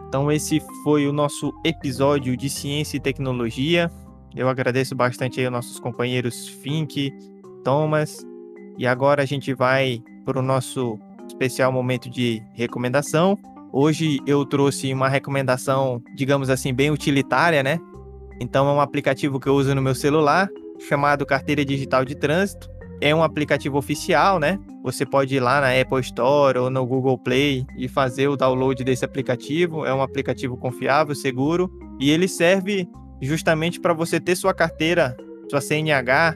Então 0.06 0.30
esse 0.30 0.60
foi 0.84 1.08
o 1.08 1.12
nosso 1.12 1.54
episódio 1.64 2.36
de 2.36 2.50
ciência 2.50 2.98
e 2.98 3.00
tecnologia. 3.00 3.90
Eu 4.36 4.46
agradeço 4.46 4.94
bastante 4.94 5.40
aí 5.40 5.46
aos 5.46 5.52
nossos 5.52 5.80
companheiros 5.80 6.46
Fink, 6.46 7.10
Thomas, 7.64 8.18
e 8.76 8.86
agora 8.86 9.22
a 9.22 9.26
gente 9.26 9.54
vai 9.54 10.02
para 10.26 10.38
o 10.38 10.42
nosso 10.42 10.98
especial 11.26 11.72
momento 11.72 12.10
de 12.10 12.42
recomendação. 12.52 13.38
Hoje 13.72 14.18
eu 14.26 14.44
trouxe 14.44 14.92
uma 14.92 15.08
recomendação, 15.08 16.02
digamos 16.14 16.50
assim, 16.50 16.74
bem 16.74 16.90
utilitária, 16.90 17.62
né? 17.62 17.80
Então 18.40 18.68
é 18.68 18.72
um 18.72 18.80
aplicativo 18.80 19.38
que 19.38 19.48
eu 19.48 19.54
uso 19.54 19.74
no 19.74 19.82
meu 19.82 19.94
celular, 19.94 20.48
chamado 20.88 21.26
Carteira 21.26 21.64
Digital 21.64 22.04
de 22.04 22.14
Trânsito. 22.14 22.68
É 23.02 23.14
um 23.14 23.22
aplicativo 23.22 23.78
oficial, 23.78 24.38
né? 24.38 24.58
Você 24.82 25.06
pode 25.06 25.34
ir 25.34 25.40
lá 25.40 25.60
na 25.60 25.78
Apple 25.78 26.00
Store 26.00 26.58
ou 26.58 26.70
no 26.70 26.84
Google 26.86 27.18
Play 27.18 27.66
e 27.76 27.88
fazer 27.88 28.28
o 28.28 28.36
download 28.36 28.82
desse 28.82 29.04
aplicativo. 29.04 29.84
É 29.84 29.94
um 29.94 30.02
aplicativo 30.02 30.56
confiável, 30.56 31.14
seguro 31.14 31.70
e 32.00 32.10
ele 32.10 32.26
serve 32.26 32.88
justamente 33.20 33.78
para 33.78 33.92
você 33.92 34.18
ter 34.18 34.34
sua 34.34 34.54
carteira, 34.54 35.14
sua 35.50 35.60
CNH 35.60 36.34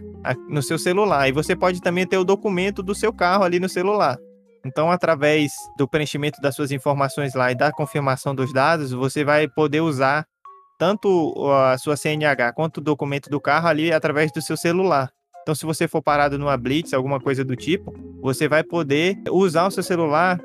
no 0.48 0.62
seu 0.62 0.78
celular. 0.78 1.28
E 1.28 1.32
você 1.32 1.56
pode 1.56 1.80
também 1.80 2.06
ter 2.06 2.18
o 2.18 2.24
documento 2.24 2.82
do 2.82 2.94
seu 2.94 3.12
carro 3.12 3.44
ali 3.44 3.58
no 3.58 3.68
celular. 3.68 4.18
Então, 4.66 4.90
através 4.90 5.52
do 5.76 5.86
preenchimento 5.86 6.40
das 6.40 6.54
suas 6.54 6.70
informações 6.70 7.34
lá 7.34 7.52
e 7.52 7.54
da 7.54 7.70
confirmação 7.70 8.34
dos 8.34 8.52
dados, 8.52 8.92
você 8.92 9.22
vai 9.22 9.46
poder 9.46 9.82
usar 9.82 10.26
tanto 10.78 11.34
a 11.50 11.78
sua 11.78 11.96
CNH 11.96 12.52
quanto 12.54 12.78
o 12.78 12.80
documento 12.80 13.30
do 13.30 13.40
carro 13.40 13.68
ali 13.68 13.92
através 13.92 14.32
do 14.32 14.42
seu 14.42 14.56
celular. 14.56 15.10
Então, 15.42 15.54
se 15.54 15.66
você 15.66 15.86
for 15.86 16.02
parado 16.02 16.38
numa 16.38 16.56
blitz, 16.56 16.94
alguma 16.94 17.20
coisa 17.20 17.44
do 17.44 17.54
tipo, 17.54 17.92
você 18.22 18.48
vai 18.48 18.64
poder 18.64 19.18
usar 19.30 19.66
o 19.66 19.70
seu 19.70 19.82
celular 19.82 20.40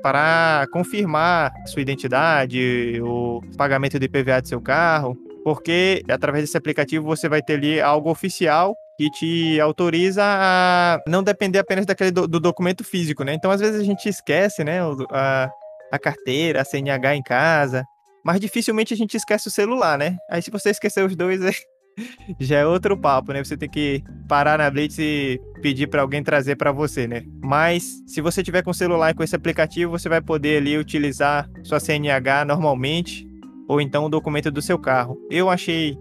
para 0.00 0.66
confirmar 0.70 1.52
sua 1.66 1.82
identidade, 1.82 3.00
o 3.02 3.40
pagamento 3.56 3.98
de 3.98 4.06
IPVA 4.06 4.40
do 4.42 4.48
seu 4.48 4.60
carro, 4.60 5.16
porque 5.42 6.02
através 6.08 6.44
desse 6.44 6.56
aplicativo 6.56 7.04
você 7.04 7.28
vai 7.28 7.42
ter 7.42 7.54
ali 7.54 7.80
algo 7.80 8.10
oficial 8.10 8.76
que 8.96 9.10
te 9.10 9.60
autoriza 9.60 10.22
a 10.24 11.00
não 11.08 11.22
depender 11.22 11.58
apenas 11.58 11.84
daquele 11.84 12.10
do, 12.10 12.28
do 12.28 12.38
documento 12.38 12.84
físico, 12.84 13.24
né? 13.24 13.34
Então, 13.34 13.50
às 13.50 13.60
vezes 13.60 13.80
a 13.80 13.84
gente 13.84 14.08
esquece, 14.08 14.62
né, 14.62 14.78
a, 15.10 15.50
a 15.90 15.98
carteira, 15.98 16.60
a 16.60 16.64
CNH 16.64 17.16
em 17.16 17.22
casa, 17.22 17.84
mas 18.24 18.40
dificilmente 18.40 18.94
a 18.94 18.96
gente 18.96 19.16
esquece 19.16 19.48
o 19.48 19.50
celular, 19.50 19.98
né? 19.98 20.16
Aí 20.30 20.40
se 20.40 20.50
você 20.50 20.70
esquecer 20.70 21.04
os 21.04 21.14
dois, 21.14 21.40
já 22.40 22.58
é 22.58 22.66
outro 22.66 22.96
papo, 22.96 23.32
né? 23.32 23.44
Você 23.44 23.56
tem 23.56 23.68
que 23.68 24.02
parar 24.28 24.58
na 24.58 24.70
Blitz 24.70 24.98
e 24.98 25.40
pedir 25.60 25.86
para 25.88 26.02
alguém 26.02 26.22
trazer 26.22 26.56
para 26.56 26.72
você, 26.72 27.06
né? 27.06 27.22
Mas 27.42 28.02
se 28.06 28.20
você 28.20 28.42
tiver 28.42 28.62
com 28.62 28.70
o 28.70 28.74
celular 28.74 29.10
e 29.10 29.14
com 29.14 29.22
esse 29.22 29.36
aplicativo, 29.36 29.92
você 29.92 30.08
vai 30.08 30.20
poder 30.20 30.58
ali 30.58 30.78
utilizar 30.78 31.48
sua 31.62 31.78
CNH 31.78 32.44
normalmente 32.46 33.26
ou 33.68 33.80
então 33.80 34.06
o 34.06 34.08
documento 34.08 34.50
do 34.50 34.62
seu 34.62 34.78
carro. 34.78 35.18
Eu 35.30 35.48
achei 35.50 35.96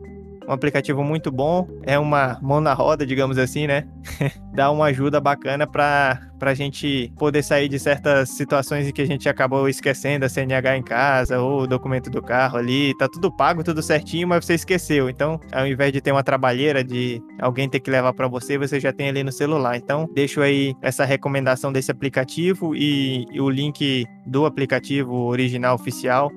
um 0.48 0.52
aplicativo 0.52 1.04
muito 1.04 1.32
bom, 1.32 1.68
é 1.84 1.98
uma 1.98 2.38
mão 2.42 2.60
na 2.60 2.74
roda, 2.74 3.06
digamos 3.06 3.38
assim, 3.38 3.68
né? 3.68 3.88
Dá 4.54 4.70
uma 4.72 4.86
ajuda 4.86 5.20
bacana 5.20 5.66
para 5.66 6.20
a 6.42 6.54
gente 6.54 7.12
poder 7.18 7.44
sair 7.44 7.68
de 7.68 7.80
certas 7.80 8.30
situações 8.30 8.88
em 8.88 8.92
que 8.92 9.02
a 9.02 9.06
gente 9.06 9.28
acabou 9.28 9.68
esquecendo 9.68 10.26
a 10.26 10.30
CNH 10.30 10.78
em 10.78 10.84
casa 10.84 11.40
ou 11.40 11.62
o 11.62 11.68
documento 11.68 12.10
do 12.10 12.22
carro 12.22 12.58
ali, 12.58 12.96
tá 12.98 13.08
tudo 13.08 13.32
pago, 13.32 13.64
tudo 13.64 13.82
certinho, 13.82 14.28
mas 14.28 14.46
você 14.46 14.54
esqueceu. 14.54 15.10
Então, 15.10 15.40
ao 15.52 15.66
invés 15.66 15.92
de 15.92 16.02
ter 16.02 16.12
uma 16.12 16.24
trabalheira 16.24 16.84
de 16.84 17.22
alguém 17.40 17.68
ter 17.68 17.80
que 17.80 17.90
levar 17.90 18.14
para 18.14 18.28
você, 18.28 18.58
você 18.58 18.80
já 18.80 18.94
tem 18.94 19.10
ali 19.10 19.24
no 19.24 19.32
celular. 19.32 19.78
Então, 19.78 20.08
deixo 20.14 20.42
aí 20.42 20.76
essa 20.82 21.06
recomendação 21.06 21.72
desse 21.72 21.90
aplicativo 21.90 22.76
e, 22.76 23.26
e 23.32 23.42
o 23.42 23.50
link 23.50 24.06
do 24.26 24.46
aplicativo 24.46 25.14
original 25.26 25.76
oficial 25.76 26.32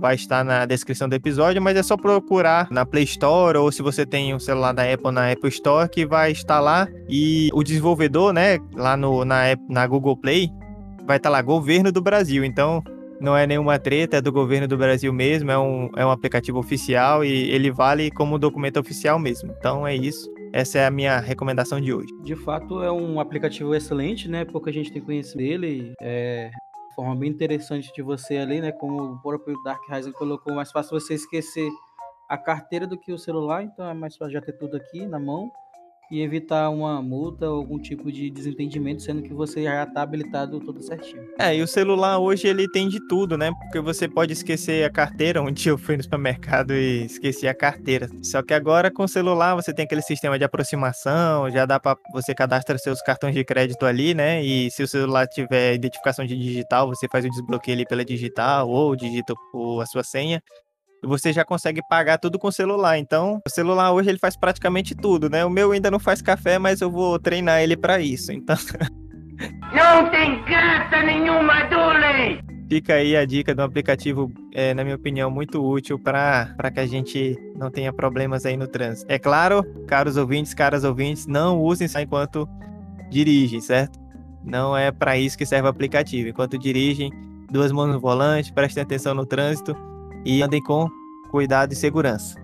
vai 0.00 0.14
estar 0.14 0.42
na 0.42 0.64
descrição 0.64 1.08
do 1.08 1.14
episódio, 1.14 1.60
mas 1.60 1.76
é 1.76 1.82
só 1.82 1.96
procurar 1.96 2.68
na 2.70 2.86
Play 2.86 3.04
Store 3.04 3.58
ou 3.58 3.70
se 3.70 3.82
você 3.82 4.06
tem 4.06 4.34
um 4.34 4.38
celular 4.38 4.72
da 4.72 4.90
Apple 4.90 5.12
na 5.12 5.30
Apple 5.30 5.50
Store 5.50 5.88
que 5.88 6.06
vai 6.06 6.32
estar 6.32 6.58
lá 6.58 6.88
e 7.08 7.50
o 7.52 7.62
desenvolvedor, 7.62 8.32
né, 8.32 8.58
lá 8.74 8.96
no, 8.96 9.24
na, 9.24 9.42
na 9.68 9.86
Google 9.86 10.16
Play, 10.16 10.50
vai 11.06 11.18
estar 11.18 11.28
lá, 11.28 11.42
Governo 11.42 11.92
do 11.92 12.00
Brasil. 12.00 12.44
Então, 12.44 12.82
não 13.20 13.36
é 13.36 13.46
nenhuma 13.46 13.78
treta, 13.78 14.16
é 14.16 14.20
do 14.20 14.32
governo 14.32 14.66
do 14.66 14.78
Brasil 14.78 15.12
mesmo, 15.12 15.50
é 15.50 15.58
um, 15.58 15.90
é 15.94 16.06
um 16.06 16.10
aplicativo 16.10 16.58
oficial 16.58 17.22
e 17.22 17.50
ele 17.50 17.70
vale 17.70 18.10
como 18.10 18.38
documento 18.38 18.80
oficial 18.80 19.18
mesmo. 19.18 19.54
Então 19.58 19.86
é 19.86 19.94
isso. 19.94 20.32
Essa 20.52 20.78
é 20.78 20.86
a 20.86 20.90
minha 20.90 21.20
recomendação 21.20 21.80
de 21.80 21.92
hoje. 21.92 22.08
De 22.24 22.34
fato, 22.34 22.82
é 22.82 22.90
um 22.90 23.20
aplicativo 23.20 23.72
excelente, 23.74 24.28
né? 24.28 24.44
Pouca 24.44 24.72
gente 24.72 24.90
tem 24.90 25.00
conhecido 25.00 25.38
dele. 25.38 25.92
É, 26.00 26.50
forma 26.94 27.16
bem 27.16 27.30
interessante 27.30 27.92
de 27.92 28.02
você 28.02 28.38
ali, 28.38 28.60
né? 28.60 28.72
Como 28.72 29.14
o 29.14 29.18
próprio 29.20 29.60
Dark 29.62 29.80
Rising 29.88 30.12
colocou, 30.12 30.54
mais 30.54 30.70
fácil 30.70 30.98
você 30.98 31.14
esquecer 31.14 31.70
a 32.28 32.38
carteira 32.38 32.86
do 32.86 32.98
que 32.98 33.12
o 33.12 33.18
celular, 33.18 33.62
então 33.62 33.88
é 33.88 33.94
mais 33.94 34.16
fácil 34.16 34.34
já 34.34 34.40
ter 34.40 34.52
tudo 34.52 34.76
aqui 34.76 35.06
na 35.06 35.18
mão 35.18 35.50
e 36.10 36.20
evitar 36.22 36.68
uma 36.70 37.00
multa 37.00 37.48
ou 37.48 37.56
algum 37.56 37.78
tipo 37.78 38.10
de 38.10 38.28
desentendimento, 38.30 39.02
sendo 39.02 39.22
que 39.22 39.32
você 39.32 39.62
já 39.62 39.84
está 39.84 40.02
habilitado 40.02 40.58
tudo 40.60 40.82
certinho. 40.82 41.22
É, 41.38 41.54
e 41.54 41.62
o 41.62 41.66
celular 41.66 42.18
hoje 42.18 42.48
ele 42.48 42.68
tem 42.68 42.88
de 42.88 42.98
tudo, 43.06 43.38
né? 43.38 43.52
Porque 43.52 43.80
você 43.80 44.08
pode 44.08 44.32
esquecer 44.32 44.84
a 44.84 44.90
carteira. 44.90 45.40
Um 45.50 45.50
dia 45.50 45.72
eu 45.72 45.78
fui 45.78 45.96
no 45.96 46.02
supermercado 46.02 46.74
e 46.74 47.06
esqueci 47.06 47.48
a 47.48 47.54
carteira. 47.54 48.08
Só 48.22 48.42
que 48.42 48.52
agora 48.52 48.90
com 48.90 49.04
o 49.04 49.08
celular 49.08 49.54
você 49.54 49.72
tem 49.72 49.84
aquele 49.84 50.02
sistema 50.02 50.38
de 50.38 50.44
aproximação, 50.44 51.50
já 51.50 51.64
dá 51.64 51.80
para 51.80 51.96
você 52.12 52.34
cadastra 52.34 52.76
seus 52.78 53.00
cartões 53.00 53.34
de 53.34 53.42
crédito 53.42 53.86
ali, 53.86 54.12
né? 54.12 54.44
E 54.44 54.70
se 54.70 54.82
o 54.82 54.88
celular 54.88 55.26
tiver 55.26 55.74
identificação 55.74 56.26
de 56.26 56.36
digital, 56.36 56.88
você 56.88 57.08
faz 57.08 57.24
o 57.24 57.30
desbloqueio 57.30 57.76
ali 57.76 57.86
pela 57.86 58.04
digital 58.04 58.68
ou 58.68 58.94
digita 58.94 59.32
a 59.80 59.86
sua 59.86 60.04
senha 60.04 60.42
você 61.02 61.32
já 61.32 61.44
consegue 61.44 61.80
pagar 61.88 62.18
tudo 62.18 62.38
com 62.38 62.48
o 62.48 62.52
celular. 62.52 62.98
Então, 62.98 63.40
o 63.46 63.50
celular 63.50 63.92
hoje 63.92 64.10
ele 64.10 64.18
faz 64.18 64.36
praticamente 64.36 64.94
tudo, 64.94 65.28
né? 65.28 65.44
O 65.44 65.50
meu 65.50 65.72
ainda 65.72 65.90
não 65.90 65.98
faz 65.98 66.20
café, 66.20 66.58
mas 66.58 66.80
eu 66.80 66.90
vou 66.90 67.18
treinar 67.18 67.62
ele 67.62 67.76
para 67.76 68.00
isso. 68.00 68.32
Então, 68.32 68.56
não 69.72 70.10
tem 70.10 70.42
graça 70.44 71.02
nenhuma, 71.02 71.64
Dule! 71.64 72.50
Fica 72.68 72.94
aí 72.94 73.16
a 73.16 73.24
dica 73.24 73.52
do 73.52 73.62
aplicativo, 73.62 74.30
é, 74.54 74.72
na 74.72 74.84
minha 74.84 74.94
opinião, 74.94 75.28
muito 75.28 75.60
útil 75.60 75.98
para 75.98 76.70
que 76.72 76.78
a 76.78 76.86
gente 76.86 77.36
não 77.56 77.68
tenha 77.68 77.92
problemas 77.92 78.46
aí 78.46 78.56
no 78.56 78.68
trânsito. 78.68 79.10
É 79.10 79.18
claro, 79.18 79.64
caros 79.88 80.16
ouvintes, 80.16 80.54
caras 80.54 80.84
ouvintes, 80.84 81.26
não 81.26 81.60
usem 81.60 81.88
só 81.88 81.98
enquanto 81.98 82.48
dirigem, 83.10 83.60
certo? 83.60 83.98
Não 84.44 84.76
é 84.76 84.92
para 84.92 85.18
isso 85.18 85.36
que 85.36 85.44
serve 85.44 85.66
o 85.66 85.70
aplicativo. 85.70 86.28
Enquanto 86.28 86.56
dirigem, 86.56 87.10
duas 87.50 87.72
mãos 87.72 87.88
no 87.88 87.98
volante, 87.98 88.52
prestem 88.52 88.84
atenção 88.84 89.14
no 89.14 89.26
trânsito 89.26 89.76
e 90.24 90.42
andem 90.42 90.62
com 90.62 90.88
cuidado 91.30 91.72
e 91.72 91.76
segurança. 91.76 92.40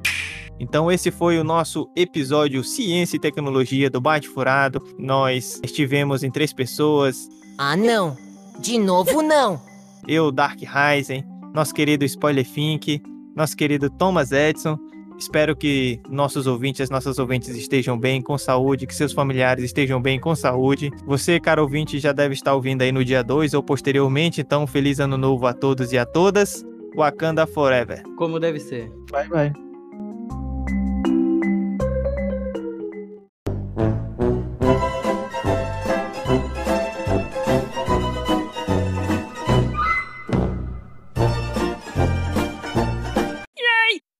Então 0.59 0.91
esse 0.91 1.11
foi 1.11 1.39
o 1.39 1.45
nosso 1.45 1.89
episódio 1.95 2.65
Ciência 2.65 3.17
e 3.17 3.21
Tecnologia 3.21 3.91
do 3.91 4.01
Bate 4.01 4.29
Furado. 4.29 4.83
Nós 4.99 5.61
estivemos 5.62 6.23
em 6.23 6.31
três 6.31 6.53
pessoas. 6.53 7.29
Ah 7.59 7.77
não, 7.77 8.17
de 8.59 8.79
novo 8.79 9.21
não. 9.21 9.61
Eu, 10.09 10.31
Dark 10.31 10.59
Ryzen, 10.61 11.25
nosso 11.53 11.75
querido 11.75 12.05
Spoiler 12.05 12.47
Fink, 12.47 13.03
nosso 13.35 13.57
querido 13.57 13.91
Thomas 13.91 14.33
Edson. 14.33 14.79
Espero 15.19 15.57
que 15.57 16.01
nossos 16.11 16.47
ouvintes, 16.47 16.91
nossas 16.91 17.19
ouvintes 17.19 17.49
estejam 17.57 17.99
bem, 17.99 18.21
com 18.21 18.37
saúde, 18.37 18.87
que 18.87 18.95
seus 18.95 19.12
familiares 19.12 19.65
estejam 19.65 20.01
bem, 20.01 20.21
com 20.21 20.35
saúde. 20.35 20.91
Você, 21.07 21.41
caro 21.41 21.62
ouvinte, 21.62 21.99
já 21.99 22.12
deve 22.12 22.35
estar 22.35 22.55
ouvindo 22.55 22.83
aí 22.83 22.93
no 22.93 23.03
dia 23.03 23.25
2 23.25 23.55
ou 23.55 23.62
posteriormente, 23.62 24.43
então 24.43 24.67
feliz 24.67 25.01
ano 25.01 25.17
novo 25.17 25.47
a 25.47 25.55
todos 25.55 25.91
e 25.93 25.99
a 25.99 26.05
todas. 26.05 26.62
Wakanda 26.97 27.47
Forever. 27.47 28.03
Como 28.17 28.41
deve 28.41 28.59
ser. 28.59 28.89
Bye, 29.13 29.29
bye. 29.29 29.66